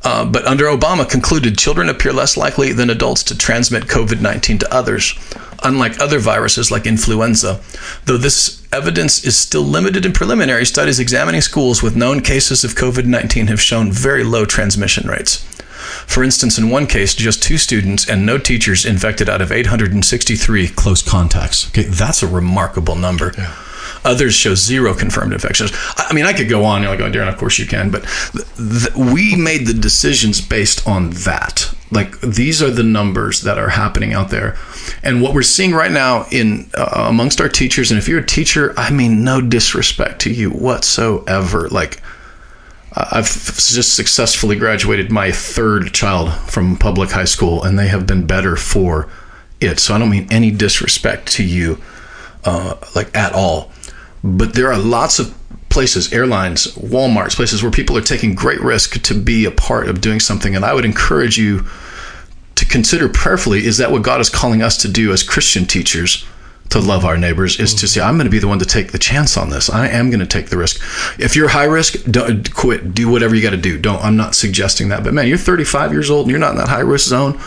[0.06, 4.60] uh, but under Obama, concluded children appear less likely than adults to transmit COVID 19
[4.60, 5.16] to others,
[5.64, 7.60] unlike other viruses like influenza.
[8.06, 12.76] Though this evidence is still limited in preliminary, studies examining schools with known cases of
[12.76, 15.44] COVID 19 have shown very low transmission rates.
[16.06, 20.68] For instance, in one case, just two students and no teachers infected out of 863
[20.70, 21.68] close contacts.
[21.70, 23.34] Okay, that's a remarkable number.
[24.06, 25.72] Others show zero confirmed infections.
[25.98, 28.04] I mean, I could go on, you're like, oh, Darren, of course you can, but
[28.32, 31.74] th- th- we made the decisions based on that.
[31.92, 34.58] Like these are the numbers that are happening out there,
[35.04, 37.92] and what we're seeing right now in uh, amongst our teachers.
[37.92, 41.70] And if you're a teacher, I mean, no disrespect to you whatsoever.
[41.70, 42.02] Like
[42.98, 48.26] I've just successfully graduated my third child from public high school, and they have been
[48.26, 49.10] better for
[49.60, 49.80] it.
[49.80, 51.82] So I don't mean any disrespect to you,
[52.46, 53.72] uh, like at all.
[54.26, 55.36] But there are lots of
[55.70, 60.02] places, airlines, Walmarts, places where people are taking great risk to be a part of
[60.02, 60.56] doing something.
[60.56, 61.64] And I would encourage you
[62.56, 66.26] to consider prayerfully is that what God is calling us to do as Christian teachers?
[66.70, 68.92] To love our neighbors is to say i'm going to be the one to take
[68.92, 69.70] the chance on this.
[69.70, 70.82] I am going to take the risk.
[71.20, 72.94] If you're high risk don't quit.
[72.94, 73.78] Do whatever you got to do.
[73.78, 76.58] Don't i'm not suggesting that but man you're 35 years old and you're not in
[76.58, 77.40] that high risk zone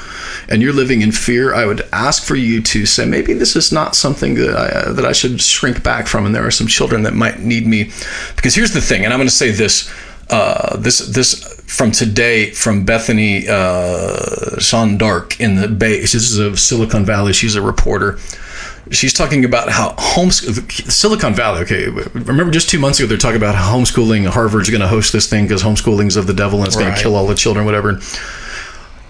[0.49, 3.73] and you're living in fear i would ask for you to say maybe this is
[3.73, 6.67] not something that i uh, that i should shrink back from and there are some
[6.67, 7.91] children that might need me.
[8.37, 9.93] Because here's the thing and i'm going to say this
[10.31, 16.01] uh, this this from today from Bethany uh, Sean Dark in the Bay.
[16.01, 17.33] This is of Silicon Valley.
[17.33, 18.19] She's a reporter
[18.91, 21.63] she's talking about how homeschool Silicon Valley.
[21.63, 24.27] Okay, remember just two months ago they're talking about how homeschooling.
[24.27, 26.85] Harvard's going to host this thing because homeschooling's of the devil and it's right.
[26.85, 27.95] going to kill all the children, whatever.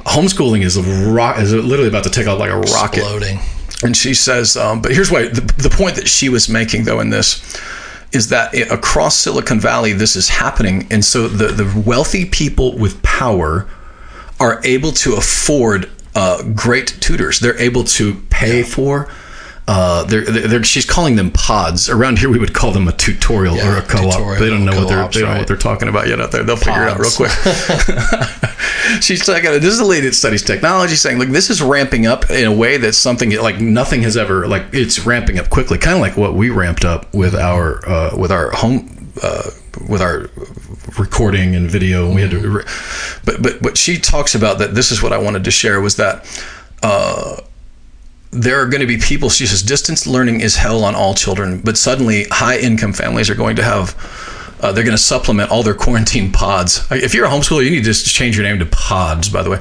[0.04, 2.98] Homeschooling is a rock is literally about to take off like a rocket.
[2.98, 3.38] Exploding.
[3.82, 7.00] And she says, um, but here's why the, the point that she was making though
[7.00, 7.60] in this
[8.12, 12.76] is that it, across Silicon Valley this is happening, and so the the wealthy people
[12.78, 13.68] with power
[14.40, 17.40] are able to afford uh, great tutors.
[17.40, 18.64] They're able to pay yeah.
[18.64, 19.08] for
[19.68, 21.90] uh, they're, they're, she's calling them pods.
[21.90, 24.38] Around here, we would call them a tutorial yeah, or a co-op.
[24.38, 26.42] They don't know what they're they don't know what they're talking about yet out there.
[26.42, 26.66] They'll pods.
[26.66, 27.30] figure it out real quick.
[29.02, 29.42] she's talking.
[29.42, 32.52] This is a lady that studies technology, saying, "Look, this is ramping up in a
[32.52, 34.64] way that's something like nothing has ever like.
[34.72, 38.32] It's ramping up quickly, kind of like what we ramped up with our uh, with
[38.32, 39.50] our home uh,
[39.86, 40.30] with our
[40.98, 42.06] recording and video.
[42.06, 42.64] And we had to,
[43.26, 45.96] but but what she talks about that this is what I wanted to share was
[45.96, 46.24] that."
[48.30, 51.60] There are going to be people, she says, distance learning is hell on all children,
[51.60, 53.96] but suddenly high income families are going to have,
[54.60, 56.86] uh, they're going to supplement all their quarantine pods.
[56.90, 59.50] If you're a homeschooler, you need to just change your name to pods, by the
[59.50, 59.60] way.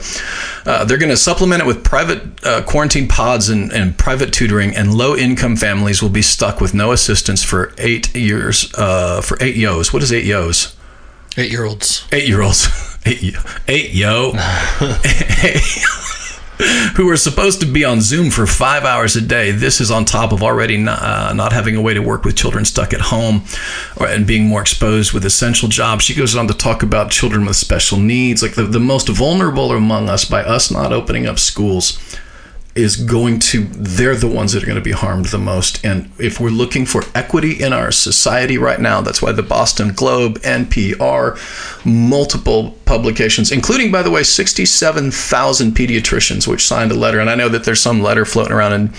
[0.66, 4.76] Uh, they're going to supplement it with private uh, quarantine pods and, and, private tutoring,
[4.76, 9.38] and low income families will be stuck with no assistance for eight years, uh, for
[9.40, 9.94] eight yos.
[9.94, 10.76] What is eight yos?
[11.40, 12.08] Eight year olds.
[12.12, 12.68] Eight year olds.
[13.06, 13.36] Eight,
[13.68, 14.34] eight yo.
[16.96, 19.52] who are supposed to be on Zoom for five hours a day.
[19.52, 22.36] This is on top of already not, uh, not having a way to work with
[22.36, 23.44] children stuck at home
[23.98, 26.04] or, and being more exposed with essential jobs.
[26.04, 29.72] She goes on to talk about children with special needs, like the, the most vulnerable
[29.72, 32.00] among us by us not opening up schools
[32.78, 36.10] is going to they're the ones that are going to be harmed the most and
[36.20, 40.40] if we're looking for equity in our society right now that's why the Boston Globe
[40.42, 41.36] NPR
[41.86, 47.50] multiple publications including by the way 67,000 pediatricians which signed a letter and I know
[47.50, 48.90] that there's some letter floating around in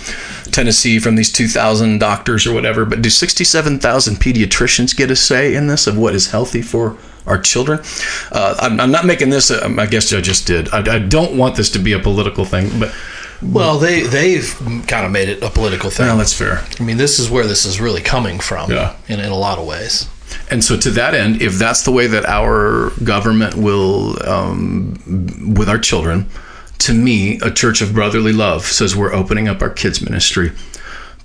[0.50, 5.68] Tennessee from these 2,000 doctors or whatever but do 67,000 pediatricians get a say in
[5.68, 7.78] this of what is healthy for our children.
[8.32, 9.50] Uh, I'm, I'm, not making this.
[9.50, 10.68] A, I guess I just did.
[10.70, 12.94] I, I, don't want this to be a political thing, but
[13.42, 14.54] well, they they've
[14.86, 16.06] kind of made it a political thing.
[16.06, 16.64] No, that's fair.
[16.78, 18.70] I mean, this is where this is really coming from.
[18.70, 18.96] Yeah.
[19.08, 20.08] In, in a lot of ways.
[20.50, 25.68] And so, to that end, if that's the way that our government will, um, with
[25.68, 26.28] our children,
[26.78, 30.52] to me, a church of brotherly love says we're opening up our kids' ministry.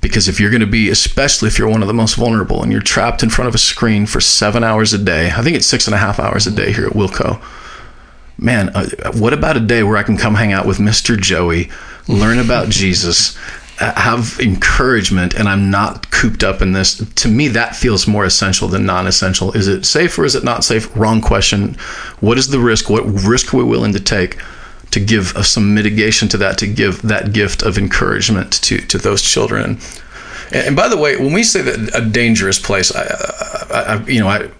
[0.01, 2.71] Because if you're going to be, especially if you're one of the most vulnerable and
[2.71, 5.65] you're trapped in front of a screen for seven hours a day, I think it's
[5.65, 7.41] six and a half hours a day here at Wilco.
[8.37, 11.17] Man, uh, what about a day where I can come hang out with Mr.
[11.17, 11.69] Joey?
[12.07, 13.37] Learn about Jesus,
[13.79, 16.97] uh, have encouragement, and I'm not cooped up in this.
[16.97, 19.51] To me, that feels more essential than non essential.
[19.53, 20.95] Is it safe or is it not safe?
[20.95, 21.75] Wrong question.
[22.19, 22.89] What is the risk?
[22.89, 24.39] What risk are we willing to take?
[24.91, 29.23] To give some mitigation to that, to give that gift of encouragement to, to those
[29.23, 29.79] children.
[30.51, 33.01] And, by the way, when we say that a dangerous place, I,
[33.71, 34.51] I, I you know, I,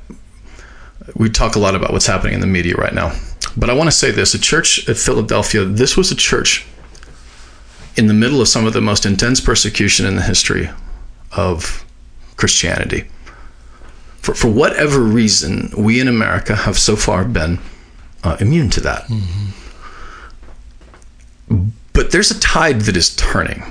[1.16, 3.16] we talk a lot about what's happening in the media right now.
[3.56, 5.66] But I want to say this: a church at Philadelphia.
[5.66, 6.66] This was a church
[7.96, 10.70] in the middle of some of the most intense persecution in the history
[11.32, 11.86] of
[12.36, 13.06] Christianity.
[14.18, 17.60] For, for whatever reason, we in America have so far been
[18.24, 19.04] uh, immune to that.
[19.08, 19.50] Mm-hmm.
[21.94, 23.64] But there's a tide that is turning.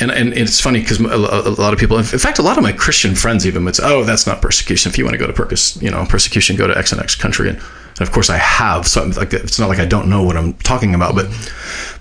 [0.00, 2.72] And, and it's funny because a, lot of people, in fact, a lot of my
[2.72, 4.90] Christian friends even would say, "Oh, that's not persecution.
[4.90, 7.14] If you want to go to percus, you know, persecution, go to X and X
[7.14, 7.60] country." And
[8.00, 8.88] of course, I have.
[8.88, 11.14] So it's not like I don't know what I'm talking about.
[11.14, 11.26] But,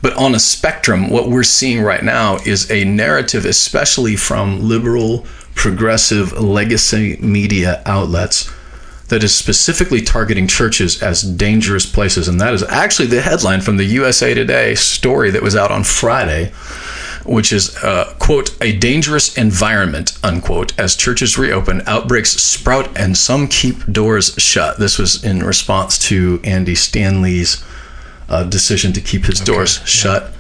[0.02, 5.26] but on a spectrum, what we're seeing right now is a narrative, especially from liberal,
[5.54, 8.52] progressive, legacy media outlets,
[9.10, 12.28] that is specifically targeting churches as dangerous places.
[12.28, 15.84] And that is actually the headline from the USA Today story that was out on
[15.84, 16.52] Friday,
[17.26, 23.48] which is, uh, quote, a dangerous environment, unquote, as churches reopen, outbreaks sprout, and some
[23.48, 24.80] keep doors shut.
[24.80, 27.64] This was in response to Andy Stanley's
[28.30, 30.32] uh, decision to keep his doors shut.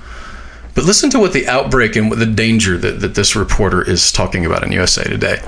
[0.76, 4.12] But listen to what the outbreak and what the danger that, that this reporter is
[4.12, 5.42] talking about in USA Today.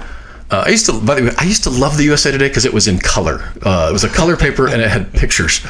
[0.52, 2.66] Uh, I used to, by the way, I used to love the USA Today because
[2.66, 3.52] it was in color.
[3.64, 5.66] Uh, it was a color paper and it had pictures.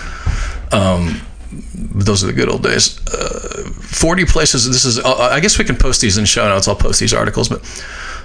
[0.73, 1.21] Um,
[1.73, 2.99] those are the good old days.
[3.07, 4.67] Uh, Forty places.
[4.67, 4.99] This is.
[4.99, 6.67] Uh, I guess we can post these in show notes.
[6.67, 7.63] I'll post these articles, but.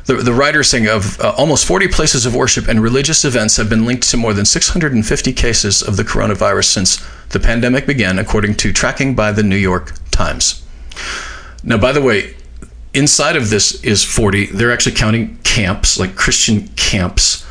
[0.07, 3.69] The, the writer saying of uh, almost 40 places of worship and religious events have
[3.69, 8.55] been linked to more than 650 cases of the coronavirus since the pandemic began, according
[8.57, 10.67] to tracking by the New York Times.
[11.63, 12.35] Now, by the way,
[12.95, 14.47] inside of this is 40.
[14.47, 17.47] They're actually counting camps, like Christian camps,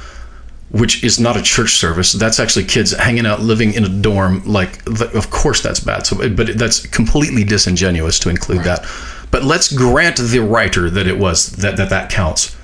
[0.72, 2.13] which is not a church service.
[2.13, 4.43] That's actually kids hanging out, living in a dorm.
[4.45, 6.05] Like, of course, that's bad.
[6.05, 8.82] So, but that's completely disingenuous to include right.
[8.82, 8.86] that.
[9.32, 12.55] But let's grant the writer that it was that that, that counts.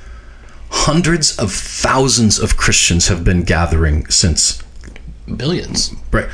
[0.70, 4.62] Hundreds of thousands of Christians have been gathering since
[5.38, 6.30] billions, right?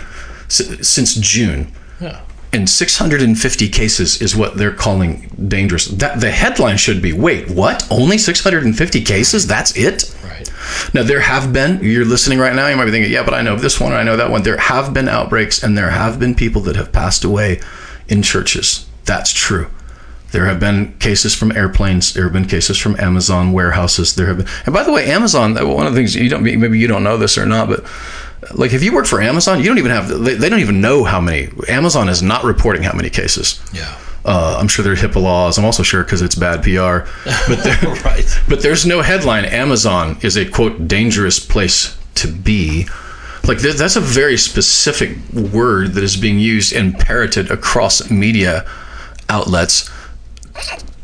[0.47, 1.71] since June.
[1.99, 2.21] Yeah
[2.53, 5.87] and 650 cases is what they're calling dangerous.
[5.87, 7.87] That, the headline should be wait, what?
[7.89, 9.47] Only 650 cases?
[9.47, 10.13] That's it?
[10.23, 10.51] Right.
[10.93, 13.41] Now, there have been, you're listening right now, you might be thinking, yeah, but I
[13.41, 14.43] know this one, I know that one.
[14.43, 17.61] There have been outbreaks and there have been people that have passed away
[18.07, 18.85] in churches.
[19.05, 19.67] That's true.
[20.31, 22.13] There have been cases from airplanes.
[22.13, 24.15] There have been cases from Amazon warehouses.
[24.15, 25.55] There have been, and by the way, Amazon.
[25.55, 27.83] One of the things you don't maybe you don't know this or not, but
[28.53, 31.03] like if you work for Amazon, you don't even have they, they don't even know
[31.03, 31.49] how many.
[31.67, 33.61] Amazon is not reporting how many cases.
[33.73, 33.97] Yeah.
[34.23, 35.57] Uh, I'm sure there are HIPAA laws.
[35.57, 37.09] I'm also sure because it's bad PR.
[37.47, 38.25] But there, right.
[38.47, 39.45] But there's no headline.
[39.45, 42.87] Amazon is a quote dangerous place to be.
[43.47, 48.69] Like that's a very specific word that is being used and parroted across media
[49.29, 49.89] outlets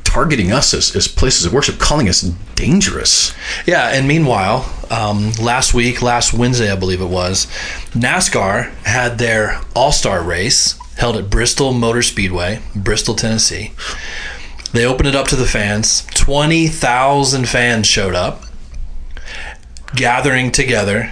[0.08, 2.22] targeting us as, as places of worship, calling us
[2.55, 3.34] dangerous.
[3.66, 7.45] Yeah, and meanwhile, um, last week, last Wednesday, I believe it was,
[7.91, 13.74] NASCAR had their All Star race held at Bristol Motor Speedway, Bristol, Tennessee.
[14.72, 16.05] They opened it up to the fans.
[16.16, 18.43] 20,000 fans showed up,
[19.93, 21.12] gathering together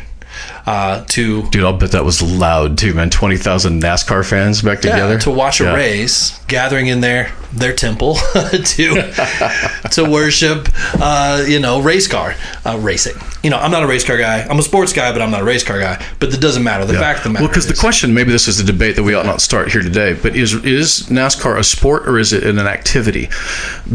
[0.66, 1.63] uh, to dude.
[1.63, 3.09] I'll bet that was loud too, man.
[3.09, 5.76] Twenty thousand NASCAR fans back together yeah, to watch a yeah.
[5.76, 9.13] race, gathering in their their temple to
[9.91, 12.36] to worship, uh, you know, race car
[12.66, 13.16] uh, racing.
[13.43, 14.41] You know, I'm not a race car guy.
[14.43, 16.03] I'm a sports guy, but I'm not a race car guy.
[16.20, 16.86] But that doesn't matter.
[16.86, 16.99] The yeah.
[16.99, 17.43] fact of the matter.
[17.43, 19.82] Well, because the question, maybe this is the debate that we ought not start here
[19.82, 20.13] today.
[20.13, 23.30] But is is NASCAR a sport or is it an activity?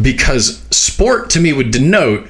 [0.00, 2.28] Because sport to me would denote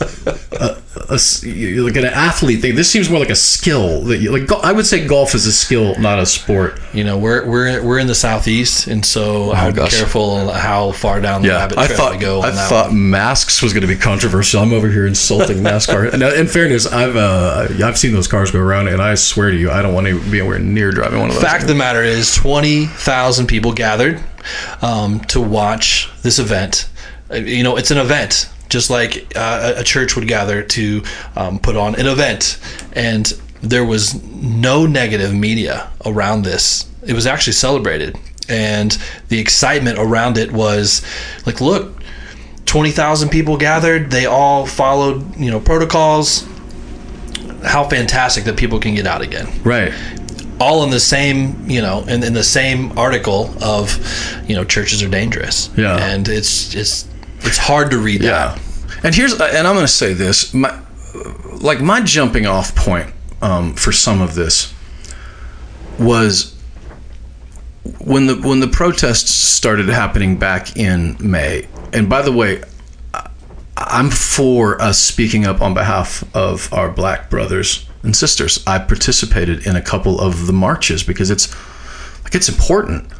[0.00, 0.76] a,
[1.10, 2.74] a, like an athlete thing.
[2.74, 4.02] This seems more like a skill.
[4.02, 6.80] That you, like I would say, golf is a skill, not a sport.
[6.92, 10.92] You know, we're we're we're in the southeast, and so oh, I'll be careful how
[10.92, 12.42] far down the yeah, rabbit trail I thought, go.
[12.42, 13.10] I thought one.
[13.10, 14.60] masks was going to be controversial.
[14.60, 16.12] I'm over here insulting NASCAR.
[16.12, 19.56] and in fairness, I've uh, I've seen those cars go around, and I swear to
[19.56, 21.44] you, I don't want to be anywhere near driving one of those.
[21.44, 24.22] Fact of the matter is, twenty thousand people gathered
[24.82, 26.88] um, to watch this event.
[27.30, 31.02] Uh, you know, it's an event just like uh, a church would gather to
[31.36, 32.58] um, put on an event.
[32.92, 33.26] And
[33.62, 36.88] there was no negative media around this.
[37.06, 38.16] It was actually celebrated.
[38.48, 38.96] And
[39.28, 41.04] the excitement around it was
[41.44, 42.02] like, look,
[42.66, 44.10] 20,000 people gathered.
[44.10, 46.46] They all followed, you know, protocols.
[47.64, 49.48] How fantastic that people can get out again.
[49.64, 49.92] Right
[50.60, 53.98] all in the same you know in, in the same article of
[54.48, 57.07] you know churches are dangerous yeah and it's it's
[57.48, 58.56] it's hard to read yeah.
[58.56, 59.04] that.
[59.04, 60.78] And here's and I'm going to say this, my,
[61.60, 64.72] like my jumping off point um, for some of this
[65.98, 66.54] was
[68.00, 71.66] when the when the protests started happening back in May.
[71.92, 72.62] And by the way,
[73.76, 78.62] I'm for us speaking up on behalf of our black brothers and sisters.
[78.66, 81.54] I participated in a couple of the marches because it's
[82.24, 83.10] like it's important.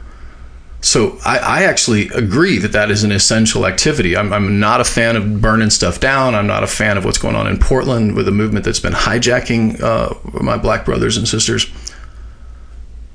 [0.81, 4.17] So I, I, actually agree that that is an essential activity.
[4.17, 6.37] I'm, I'm, not a fan of burning stuff down.
[6.37, 8.93] I'm not a fan of what's going on in Portland with a movement that's been
[8.93, 11.69] hijacking uh, my black brothers and sisters.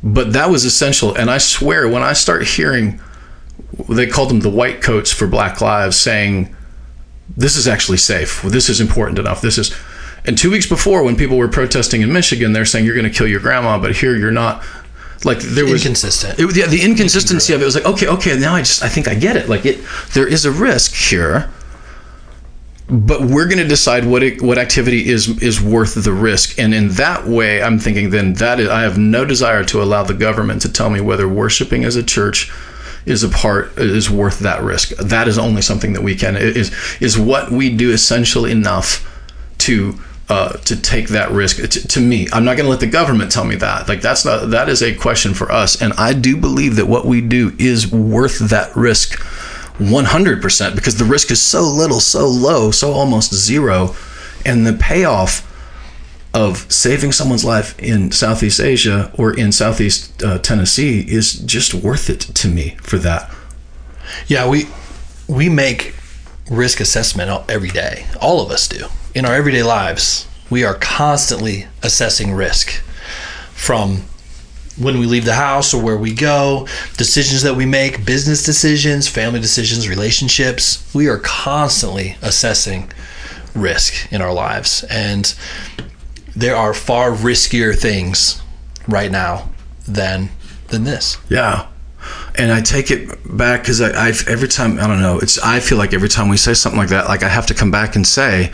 [0.03, 1.15] But that was essential.
[1.15, 2.99] And I swear, when I start hearing,
[3.87, 6.53] they called them the white coats for Black Lives, saying,
[7.37, 8.41] this is actually safe.
[8.41, 9.41] This is important enough.
[9.41, 9.75] This is.
[10.25, 13.17] And two weeks before, when people were protesting in Michigan, they're saying you're going to
[13.17, 14.63] kill your grandma, but here you're not
[15.25, 16.39] like there was inconsistent.
[16.39, 19.07] It, yeah, the inconsistency of it was like, okay, okay, now I just I think
[19.07, 19.49] I get it.
[19.49, 19.79] Like it,
[20.13, 21.49] there is a risk here.
[22.89, 26.73] but we're going to decide what it, what activity is is worth the risk, and
[26.73, 30.13] in that way, I'm thinking then that is, I have no desire to allow the
[30.13, 32.51] government to tell me whether worshiping as a church
[33.05, 34.89] is a part is worth that risk.
[34.97, 39.09] That is only something that we can is is what we do essential enough
[39.59, 39.97] to
[40.29, 41.57] uh, to take that risk.
[41.57, 43.87] To, to me, I'm not going to let the government tell me that.
[43.87, 47.05] Like that's not that is a question for us, and I do believe that what
[47.05, 49.19] we do is worth that risk
[49.77, 53.95] 100% because the risk is so little, so low, so almost zero,
[54.45, 55.49] and the payoff
[56.33, 62.09] of saving someone's life in Southeast Asia or in Southeast uh, Tennessee is just worth
[62.09, 63.29] it to me for that.
[64.27, 64.67] Yeah, we
[65.27, 65.95] we make
[66.49, 68.05] risk assessment every day.
[68.21, 68.87] All of us do.
[69.15, 72.81] In our everyday lives, we are constantly assessing risk
[73.53, 73.97] from
[74.75, 79.07] when we leave the house or where we go, decisions that we make, business decisions,
[79.07, 80.91] family decisions, relationships.
[80.95, 82.91] We are constantly assessing
[83.53, 84.83] risk in our lives.
[84.85, 85.31] And
[86.35, 88.41] there are far riskier things
[88.87, 89.49] right now
[89.87, 90.29] than
[90.69, 91.19] than this.
[91.29, 91.67] Yeah.
[92.35, 95.59] And I take it back because I, I every time I don't know it's I
[95.59, 97.95] feel like every time we say something like that like I have to come back
[97.95, 98.51] and say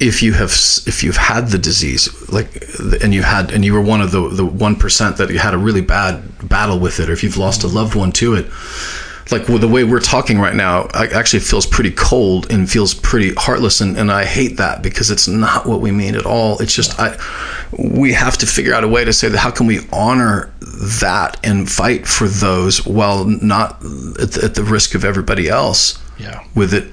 [0.00, 0.50] if you have
[0.86, 2.64] if you've had the disease like
[3.02, 5.58] and you had and you were one of the the 1% that you had a
[5.58, 8.46] really bad battle with it or if you've lost a loved one to it
[9.30, 13.34] like well, the way we're talking right now actually feels pretty cold and feels pretty
[13.34, 16.74] heartless and, and i hate that because it's not what we mean at all it's
[16.74, 17.16] just i
[17.78, 20.50] we have to figure out a way to say that how can we honor
[21.00, 23.76] that and fight for those while not
[24.20, 26.42] at the, at the risk of everybody else yeah.
[26.54, 26.92] with it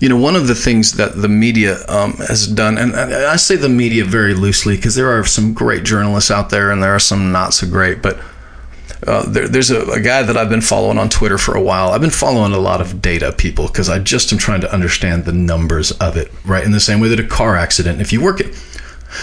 [0.00, 3.56] you know, one of the things that the media um, has done, and I say
[3.56, 7.00] the media very loosely because there are some great journalists out there and there are
[7.00, 8.18] some not so great, but
[9.06, 11.90] uh, there, there's a, a, guy that I've been following on Twitter for a while.
[11.90, 15.24] I've been following a lot of data people because I just am trying to understand
[15.24, 16.64] the numbers of it, right?
[16.64, 18.54] In the same way that a car accident, if you work it,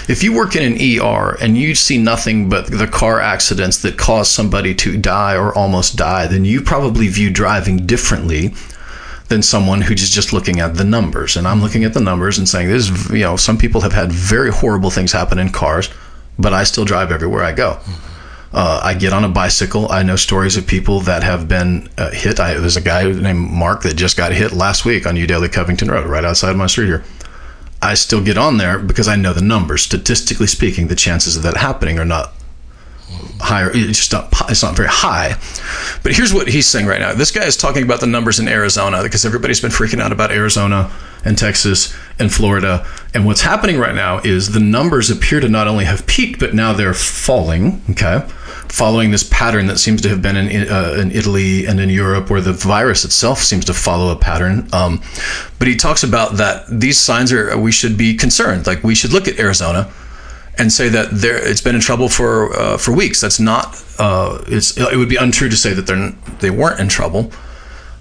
[0.07, 3.97] if you work in an ER and you see nothing but the car accidents that
[3.97, 8.53] cause somebody to die or almost die, then you probably view driving differently
[9.31, 11.37] than someone who's just looking at the numbers.
[11.37, 13.93] And I'm looking at the numbers and saying, this is, you know, some people have
[13.93, 15.89] had very horrible things happen in cars,
[16.37, 17.79] but I still drive everywhere I go.
[18.53, 19.89] Uh, I get on a bicycle.
[19.89, 22.41] I know stories of people that have been uh, hit.
[22.41, 25.89] I, there's a guy named Mark that just got hit last week on Daily Covington
[25.89, 27.03] Road, right outside my street here.
[27.81, 29.81] I still get on there because I know the numbers.
[29.81, 32.33] Statistically speaking, the chances of that happening are not
[33.41, 33.71] higher.
[33.73, 34.29] It's just not.
[34.49, 35.35] It's not very high.
[36.03, 37.13] But here's what he's saying right now.
[37.13, 40.31] This guy is talking about the numbers in Arizona because everybody's been freaking out about
[40.31, 40.91] Arizona
[41.23, 42.85] and Texas and Florida.
[43.13, 46.53] And what's happening right now is the numbers appear to not only have peaked, but
[46.53, 47.81] now they're falling.
[47.91, 48.19] Okay,
[48.69, 52.29] following this pattern that seems to have been in, uh, in Italy and in Europe,
[52.29, 54.67] where the virus itself seems to follow a pattern.
[54.71, 55.01] Um,
[55.59, 58.67] but he talks about that these signs are we should be concerned.
[58.67, 59.91] Like we should look at Arizona
[60.57, 63.21] and say that there it's been in trouble for uh, for weeks.
[63.21, 63.81] That's not.
[63.97, 67.31] Uh, it's it would be untrue to say that they're they weren't in trouble.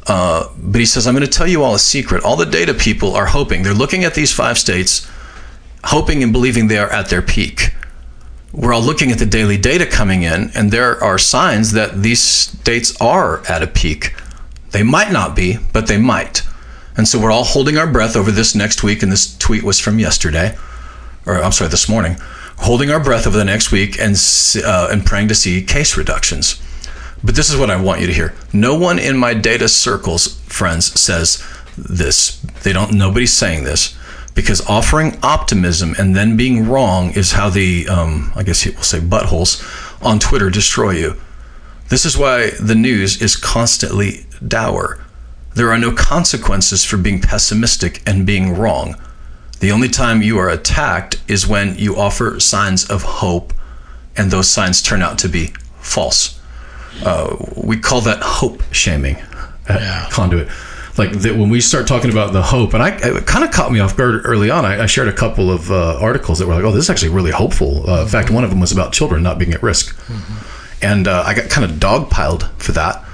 [0.06, 2.24] Uh, but he says, I'm going to tell you all a secret.
[2.24, 3.62] All the data people are hoping.
[3.62, 5.08] They're looking at these five states,
[5.84, 7.74] hoping and believing they are at their peak.
[8.52, 12.20] We're all looking at the daily data coming in, and there are signs that these
[12.20, 14.14] states are at a peak.
[14.72, 16.42] They might not be, but they might.
[16.96, 19.78] And so we're all holding our breath over this next week, and this tweet was
[19.78, 20.56] from yesterday,
[21.26, 22.16] or I'm sorry, this morning
[22.60, 24.14] holding our breath over the next week and
[24.64, 26.60] uh, and praying to see case reductions.
[27.22, 28.34] But this is what I want you to hear.
[28.52, 31.44] No one in my data circles, friends, says
[31.76, 32.40] this.
[32.62, 32.92] They don't.
[32.92, 33.96] Nobody's saying this
[34.34, 39.00] because offering optimism and then being wrong is how the um, I guess we'll say
[39.00, 39.62] buttholes
[40.04, 41.16] on Twitter destroy you.
[41.88, 45.02] This is why the news is constantly dour.
[45.54, 48.94] There are no consequences for being pessimistic and being wrong.
[49.60, 53.52] The only time you are attacked is when you offer signs of hope
[54.16, 56.40] and those signs turn out to be false.
[57.04, 59.16] Uh, we call that hope shaming
[59.68, 60.08] yeah.
[60.10, 60.48] Conduit.
[60.98, 63.70] Like the, when we start talking about the hope, and I it kind of caught
[63.72, 64.64] me off guard early on.
[64.64, 67.10] I, I shared a couple of uh, articles that were like, "Oh, this is actually
[67.10, 68.02] really hopeful." Uh.
[68.02, 70.84] In fact, one of them was about children not being at risk, mm-hmm.
[70.84, 73.04] and uh, I got kind of dogpiled for that.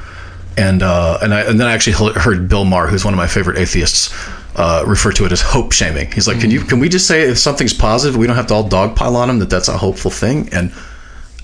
[0.56, 3.26] And uh, and I, and then I actually heard Bill Maher, who's one of my
[3.26, 4.10] favorite atheists,
[4.56, 6.10] uh, refer to it as hope shaming.
[6.10, 6.42] He's like, mm-hmm.
[6.42, 9.14] can you can we just say if something's positive, we don't have to all dogpile
[9.14, 10.48] on him that that's a hopeful thing.
[10.50, 10.72] And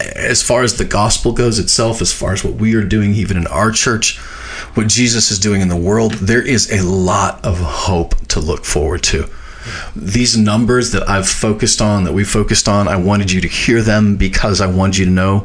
[0.01, 3.37] as far as the gospel goes itself, as far as what we are doing, even
[3.37, 4.19] in our church,
[4.75, 8.65] what Jesus is doing in the world, there is a lot of hope to look
[8.65, 9.29] forward to.
[9.95, 13.83] These numbers that I've focused on, that we focused on, I wanted you to hear
[13.83, 15.45] them because I wanted you to know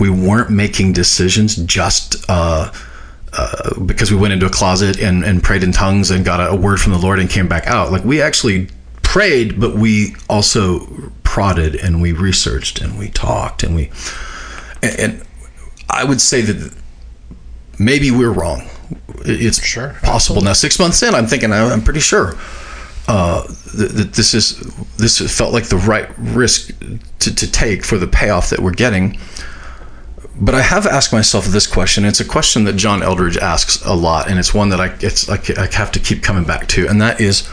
[0.00, 2.16] we weren't making decisions just.
[2.28, 2.72] Uh,
[3.36, 6.50] uh, because we went into a closet and, and prayed in tongues and got a,
[6.50, 7.90] a word from the Lord and came back out.
[7.90, 8.68] Like we actually
[9.02, 13.90] prayed, but we also prodded and we researched and we talked and we
[14.82, 15.22] and, and
[15.90, 16.74] I would say that
[17.78, 18.68] maybe we're wrong.
[19.24, 20.42] It's Sure, possible.
[20.42, 22.34] Now, six months in, I'm thinking I'm pretty sure
[23.08, 23.42] uh,
[23.74, 24.58] that, that this is
[24.96, 26.72] this felt like the right risk
[27.20, 29.18] to, to take for the payoff that we're getting.
[30.36, 32.04] But I have asked myself this question.
[32.04, 35.28] It's a question that John Eldredge asks a lot, and it's one that I it's
[35.28, 37.48] like I have to keep coming back to, and that is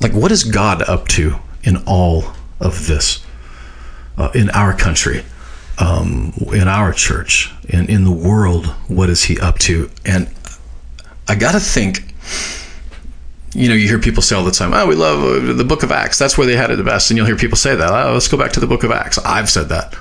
[0.00, 2.24] like, what is God up to in all
[2.60, 3.24] of this
[4.16, 5.24] uh, in our country?
[5.78, 9.90] um, in our church, in, in the world, what is he up to?
[10.04, 10.32] And
[11.28, 12.14] I got to think,
[13.54, 15.82] you know, you hear people say all the time, oh, we love uh, the book
[15.82, 16.18] of Acts.
[16.18, 17.10] That's where they had it the best.
[17.10, 19.18] And you'll hear people say that, oh, let's go back to the book of Acts.
[19.18, 19.96] I've said that.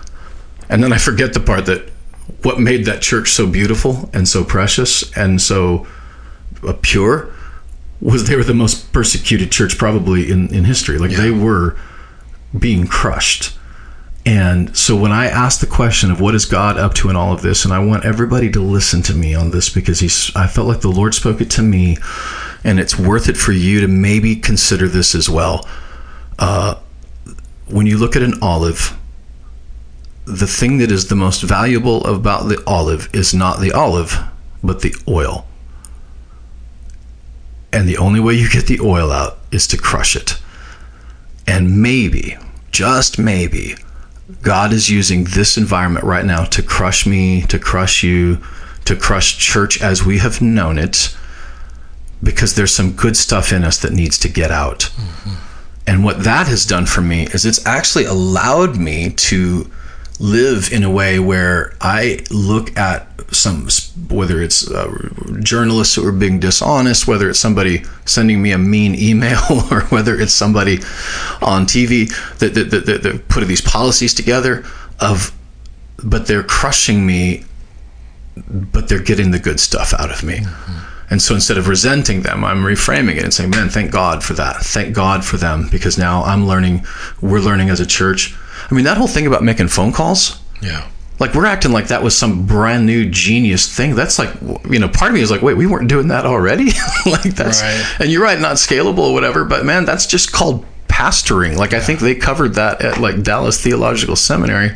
[0.70, 1.90] And then I forget the part that
[2.44, 5.88] what made that church so beautiful and so precious and so
[6.68, 7.34] uh, pure
[8.02, 10.98] was they were the most persecuted church probably in, in history.
[10.98, 11.78] Like they were
[12.58, 13.58] being crushed.
[14.26, 17.32] And so when I ask the question of what is God up to in all
[17.32, 20.48] of this, and I want everybody to listen to me on this because he's I
[20.48, 21.98] felt like the Lord spoke it to me,
[22.64, 25.66] and it's worth it for you to maybe consider this as well.
[26.38, 26.76] Uh,
[27.68, 28.98] when you look at an olive,
[30.28, 34.18] the thing that is the most valuable about the olive is not the olive,
[34.62, 35.48] but the oil.
[37.72, 40.38] And the only way you get the oil out is to crush it.
[41.48, 42.38] And maybe,
[42.72, 43.76] just maybe,
[44.42, 48.40] God is using this environment right now to crush me, to crush you,
[48.84, 51.16] to crush church as we have known it,
[52.22, 54.80] because there's some good stuff in us that needs to get out.
[54.80, 55.36] Mm-hmm.
[55.88, 59.72] And what that has done for me is it's actually allowed me to
[60.20, 63.68] live in a way where I look at some,
[64.10, 65.10] whether it's uh,
[65.42, 69.42] journalists who are being dishonest, whether it's somebody sending me a mean email,
[69.72, 70.78] or whether it's somebody
[71.42, 72.10] on TV
[72.40, 74.66] that, that, that, that, that put these policies together
[75.00, 75.32] of,
[76.04, 77.44] but they're crushing me,
[78.36, 80.38] but they're getting the good stuff out of me.
[80.38, 80.88] Mm-hmm.
[81.10, 84.34] And so instead of resenting them, I'm reframing it and saying, man, thank God for
[84.34, 84.58] that.
[84.58, 86.86] Thank God for them because now I'm learning,
[87.22, 88.36] we're learning as a church.
[88.70, 90.42] I mean, that whole thing about making phone calls.
[90.62, 90.88] Yeah.
[91.20, 93.96] Like we're acting like that was some brand new genius thing.
[93.96, 94.30] That's like,
[94.70, 96.66] you know, part of me is like, wait, we weren't doing that already.
[97.06, 97.96] like that's, right.
[98.00, 101.56] and you're right, not scalable or whatever, but man, that's just called pastoring.
[101.56, 101.80] Like yeah.
[101.80, 104.76] I think they covered that at like Dallas Theological Seminary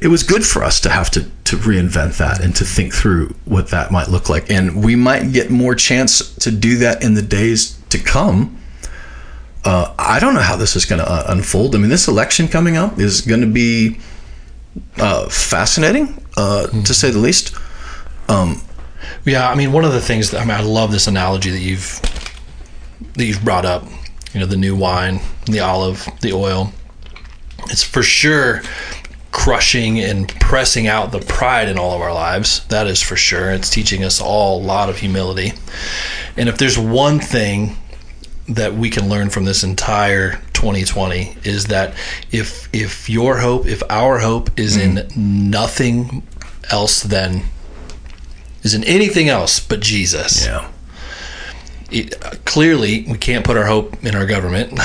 [0.00, 3.34] it was good for us to have to to reinvent that and to think through
[3.46, 7.14] what that might look like and we might get more chance to do that in
[7.14, 8.58] the days to come
[9.68, 11.74] uh, I don't know how this is going to uh, unfold.
[11.74, 13.98] I mean, this election coming up is going to be
[14.96, 16.84] uh, fascinating, mm-hmm.
[16.84, 17.54] to say the least.
[18.30, 18.62] Um,
[19.26, 21.60] yeah, I mean, one of the things that I mean, I love this analogy that
[21.60, 22.00] you've
[23.12, 23.84] that you've brought up.
[24.32, 26.72] You know, the new wine, the olive, the oil.
[27.64, 28.62] It's for sure
[29.32, 32.66] crushing and pressing out the pride in all of our lives.
[32.68, 33.50] That is for sure.
[33.50, 35.52] It's teaching us all a lot of humility.
[36.38, 37.76] And if there's one thing
[38.48, 41.94] that we can learn from this entire 2020 is that
[42.32, 45.12] if if your hope, if our hope is mm.
[45.14, 46.22] in nothing
[46.70, 47.42] else than
[48.62, 50.46] is in anything else but Jesus.
[50.46, 50.70] Yeah.
[51.90, 54.78] It, uh, clearly, we can't put our hope in our government.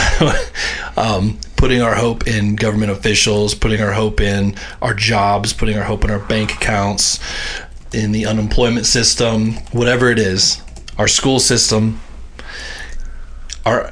[0.98, 5.84] um, putting our hope in government officials, putting our hope in our jobs, putting our
[5.84, 7.20] hope in our bank accounts,
[7.94, 10.62] in the unemployment system, whatever it is,
[10.98, 12.00] our school system.
[13.66, 13.92] Our,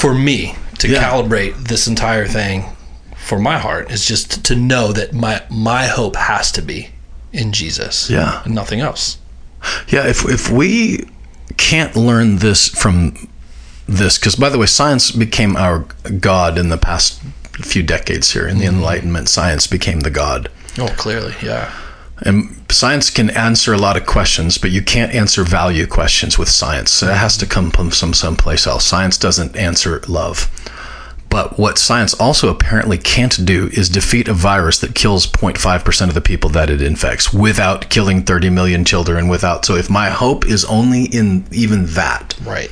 [0.00, 1.02] for me to yeah.
[1.02, 2.64] calibrate this entire thing
[3.16, 6.90] for my heart is just to know that my my hope has to be
[7.32, 8.10] in Jesus.
[8.10, 8.42] Yeah.
[8.44, 9.18] And nothing else.
[9.88, 11.08] Yeah, if if we
[11.56, 13.28] can't learn this from
[13.86, 15.80] this because by the way science became our
[16.18, 17.20] god in the past
[17.52, 18.76] few decades here in the mm-hmm.
[18.76, 21.72] enlightenment science became the god oh clearly yeah
[22.20, 26.48] and science can answer a lot of questions but you can't answer value questions with
[26.48, 27.02] science.
[27.02, 28.84] It has to come from some someplace else.
[28.84, 30.50] Science doesn't answer love.
[31.32, 36.12] But what science also apparently can't do is defeat a virus that kills 0.5% of
[36.12, 40.44] the people that it infects without killing 30 million children without so if my hope
[40.46, 42.70] is only in even that right.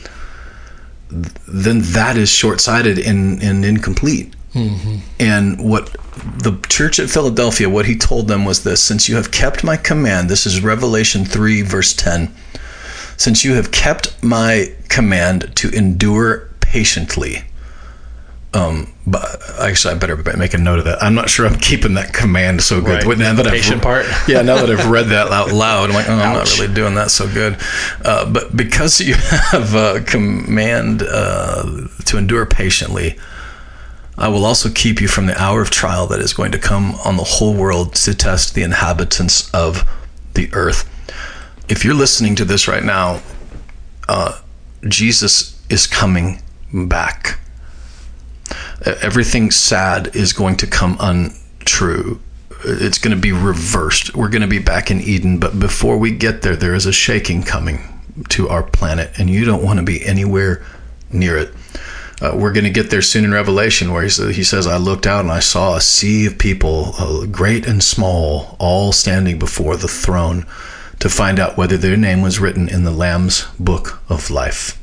[1.09, 4.35] then that is short-sighted and, and incomplete.
[4.55, 4.97] Mm-hmm.
[5.21, 5.91] And what
[6.43, 9.77] the church at Philadelphia, what he told them was this: since you have kept my
[9.77, 12.35] command, this is Revelation three verse ten.
[13.17, 17.45] Since you have kept my command to endure patiently,
[18.53, 21.01] Um, but actually, I better make a note of that.
[21.03, 23.05] I'm not sure I'm keeping that command so good.
[23.05, 23.19] Right.
[23.19, 24.07] Now that I've- Patient part.
[24.29, 26.95] yeah, now that I've read that out loud, I'm like, oh, I'm not really doing
[26.97, 27.59] that so good.
[28.05, 29.15] Uh, but because you
[29.53, 33.17] have uh, command uh, to endure patiently,
[34.19, 36.95] I will also keep you from the hour of trial that is going to come
[37.05, 39.89] on the whole world to test the inhabitants of
[40.35, 40.89] the earth.
[41.69, 43.23] If you're listening to this right now,
[44.09, 44.41] uh,
[44.89, 46.43] Jesus is coming
[46.73, 47.39] back.
[48.85, 52.21] Everything sad is going to come untrue.
[52.65, 54.15] It's going to be reversed.
[54.15, 56.93] We're going to be back in Eden, but before we get there, there is a
[56.93, 57.81] shaking coming
[58.31, 60.65] to our planet, and you don't want to be anywhere
[61.13, 61.55] near it.
[62.21, 64.77] Uh, we're going to get there soon in Revelation, where he says, he says, I
[64.77, 69.39] looked out and I saw a sea of people, uh, great and small, all standing
[69.39, 70.47] before the throne
[70.99, 74.79] to find out whether their name was written in the Lamb's book of life.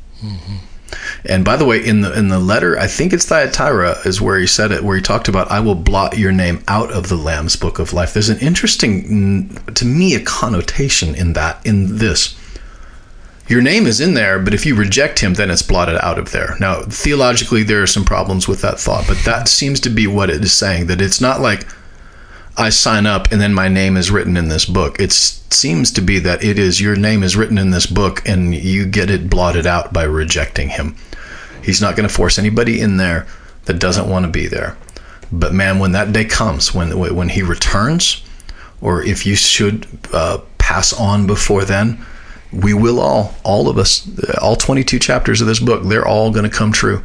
[1.25, 4.39] And by the way, in the in the letter, I think it's Thyatira is where
[4.39, 7.17] he said it, where he talked about, "I will blot your name out of the
[7.17, 11.59] Lamb's book of life." There's an interesting, to me, a connotation in that.
[11.65, 12.35] In this,
[13.47, 16.31] your name is in there, but if you reject him, then it's blotted out of
[16.31, 16.55] there.
[16.59, 20.29] Now, theologically, there are some problems with that thought, but that seems to be what
[20.29, 20.87] it is saying.
[20.87, 21.65] That it's not like
[22.57, 24.99] I sign up and then my name is written in this book.
[24.99, 28.53] It seems to be that it is your name is written in this book and
[28.53, 30.95] you get it blotted out by rejecting him.
[31.63, 33.27] He's not going to force anybody in there
[33.65, 34.75] that doesn't want to be there.
[35.31, 38.23] But man, when that day comes, when when he returns,
[38.81, 42.03] or if you should uh, pass on before then,
[42.61, 44.07] we will all, all of us,
[44.41, 47.03] all 22 chapters of this book, they're all going to come true.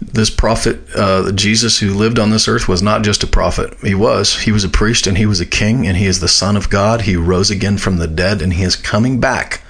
[0.00, 3.74] This prophet, uh, Jesus, who lived on this earth, was not just a prophet.
[3.82, 4.40] He was.
[4.40, 6.70] He was a priest and he was a king and he is the Son of
[6.70, 7.02] God.
[7.02, 9.62] He rose again from the dead and he is coming back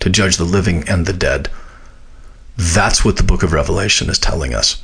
[0.00, 1.50] to judge the living and the dead.
[2.56, 4.82] That's what the book of Revelation is telling us.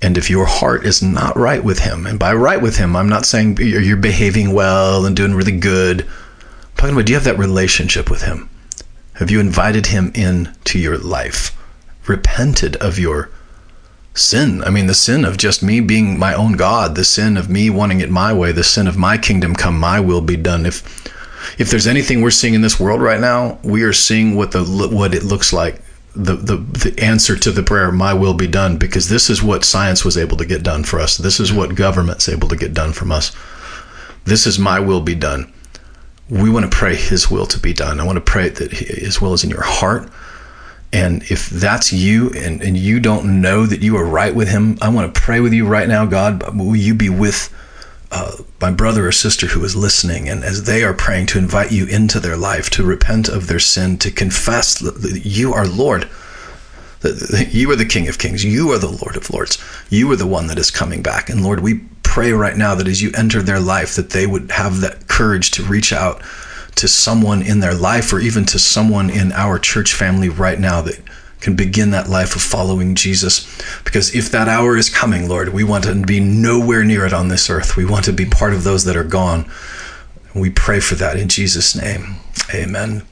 [0.00, 3.08] And if your heart is not right with him, and by right with him, I'm
[3.08, 6.02] not saying you're behaving well and doing really good.
[6.02, 6.08] I'm
[6.76, 8.48] talking about do you have that relationship with him?
[9.22, 11.56] Have you invited him into your life?
[12.08, 13.28] Repented of your
[14.14, 14.64] sin.
[14.64, 17.70] I mean, the sin of just me being my own God, the sin of me
[17.70, 20.66] wanting it my way, the sin of my kingdom come, my will be done.
[20.66, 20.82] If
[21.56, 24.64] if there's anything we're seeing in this world right now, we are seeing what the
[24.64, 25.80] what it looks like.
[26.16, 29.64] The, the the answer to the prayer, "My will be done," because this is what
[29.64, 31.16] science was able to get done for us.
[31.16, 33.30] This is what government's able to get done from us.
[34.24, 35.52] This is my will be done.
[36.32, 38.00] We want to pray His will to be done.
[38.00, 40.08] I want to pray that His will is in your heart.
[40.90, 44.78] And if that's you and, and you don't know that you are right with Him,
[44.80, 46.56] I want to pray with you right now, God.
[46.56, 47.52] Will you be with
[48.10, 51.72] uh, my brother or sister who is listening, and as they are praying to invite
[51.72, 56.08] you into their life, to repent of their sin, to confess that you are Lord,
[57.02, 59.58] that you are the King of Kings, you are the Lord of Lords,
[59.90, 61.28] you are the one that is coming back.
[61.28, 64.50] And Lord, we pray right now that as you enter their life, that they would
[64.50, 66.22] have that courage to reach out
[66.76, 70.80] to someone in their life or even to someone in our church family right now
[70.82, 71.00] that
[71.40, 73.46] can begin that life of following Jesus.
[73.82, 77.28] Because if that hour is coming, Lord, we want to be nowhere near it on
[77.28, 77.76] this earth.
[77.76, 79.50] We want to be part of those that are gone.
[80.34, 82.16] We pray for that in Jesus' name.
[82.54, 83.02] Amen.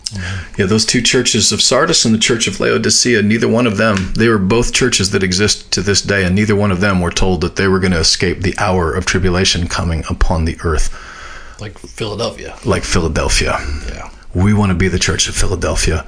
[0.58, 4.12] Yeah, those two churches of Sardis and the church of Laodicea, neither one of them,
[4.14, 7.10] they were both churches that exist to this day, and neither one of them were
[7.12, 10.90] told that they were going to escape the hour of tribulation coming upon the earth,
[11.60, 12.56] Like Philadelphia.
[12.64, 13.56] like Philadelphia.
[13.88, 14.10] Yeah.
[14.34, 16.06] We want to be the church of Philadelphia.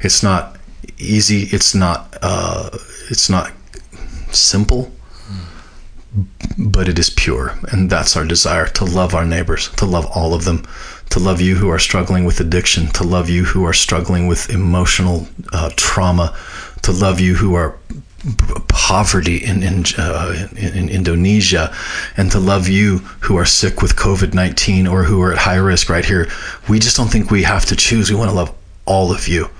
[0.00, 0.56] It's not
[0.98, 1.44] easy.
[1.52, 2.16] It's not.
[2.22, 2.70] Uh,
[3.10, 3.52] it's not
[4.32, 4.92] simple,
[6.58, 10.34] but it is pure, and that's our desire to love our neighbors, to love all
[10.34, 10.64] of them,
[11.10, 14.50] to love you who are struggling with addiction, to love you who are struggling with
[14.50, 16.36] emotional uh, trauma,
[16.82, 17.78] to love you who are
[18.68, 21.74] poverty in in, uh, in in Indonesia,
[22.16, 25.56] and to love you who are sick with COVID nineteen or who are at high
[25.56, 26.28] risk right here.
[26.68, 28.10] We just don't think we have to choose.
[28.10, 28.54] We want to love
[28.86, 29.50] all of you.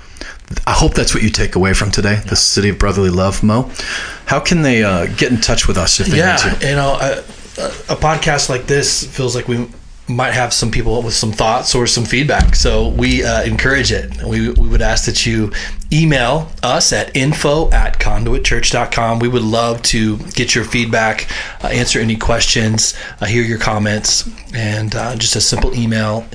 [0.66, 3.42] I hope that's what you take away from today, the City of Brotherly Love.
[3.42, 3.70] Mo,
[4.26, 6.68] how can they uh, get in touch with us if they yeah, need to?
[6.68, 7.18] you know, a,
[7.92, 9.68] a podcast like this feels like we
[10.09, 12.55] might have some people with some thoughts or some feedback.
[12.55, 14.23] So we uh, encourage it.
[14.23, 15.51] We, we would ask that you
[15.93, 19.18] email us at info at conduitchurch.com.
[19.18, 21.28] We would love to get your feedback,
[21.62, 26.26] uh, answer any questions, uh, hear your comments, and uh, just a simple email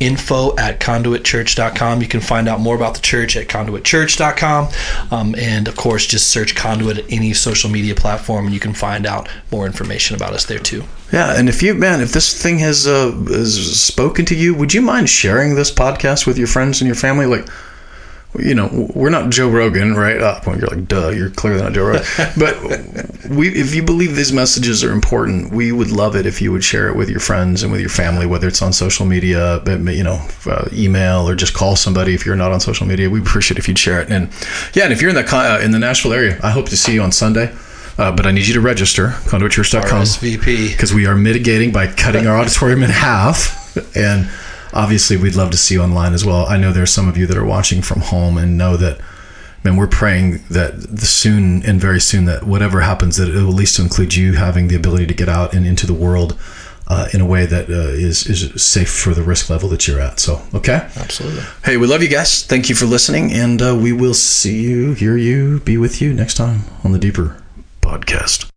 [0.00, 2.00] info at conduitchurch.com.
[2.00, 4.68] You can find out more about the church at conduitchurch.com.
[5.10, 8.74] Um, and of course, just search Conduit at any social media platform and you can
[8.74, 10.84] find out more information about us there too.
[11.12, 14.74] Yeah, and if you man, if this thing has uh, has spoken to you, would
[14.74, 17.24] you mind sharing this podcast with your friends and your family?
[17.24, 17.48] Like,
[18.38, 20.20] you know, we're not Joe Rogan, right?
[20.20, 22.04] Up when you're like, duh, you're clearly not Joe Rogan.
[22.38, 22.60] but
[23.30, 26.62] we, if you believe these messages are important, we would love it if you would
[26.62, 30.04] share it with your friends and with your family, whether it's on social media, you
[30.04, 33.08] know, uh, email or just call somebody if you're not on social media.
[33.08, 34.10] We appreciate if you'd share it.
[34.10, 34.30] And
[34.74, 36.94] yeah, and if you're in the uh, in the Nashville area, I hope to see
[36.94, 37.54] you on Sunday.
[37.96, 42.38] Uh, but I need you to register conduitchurch.com because we are mitigating by cutting our
[42.38, 44.28] auditorium in half and
[44.72, 46.46] obviously we'd love to see you online as well.
[46.46, 49.00] I know there's some of you that are watching from home and know that
[49.64, 53.48] man, we're praying that the soon and very soon that whatever happens, that it will
[53.48, 56.38] at least include you having the ability to get out and into the world
[56.86, 60.00] uh, in a way that uh, is is safe for the risk level that you're
[60.00, 60.18] at.
[60.18, 61.42] So, okay, Absolutely.
[61.64, 62.44] Hey, we love you guys.
[62.44, 66.14] Thank you for listening, and uh, we will see you, hear you, be with you
[66.14, 67.42] next time on the Deeper
[67.82, 68.50] Podcast.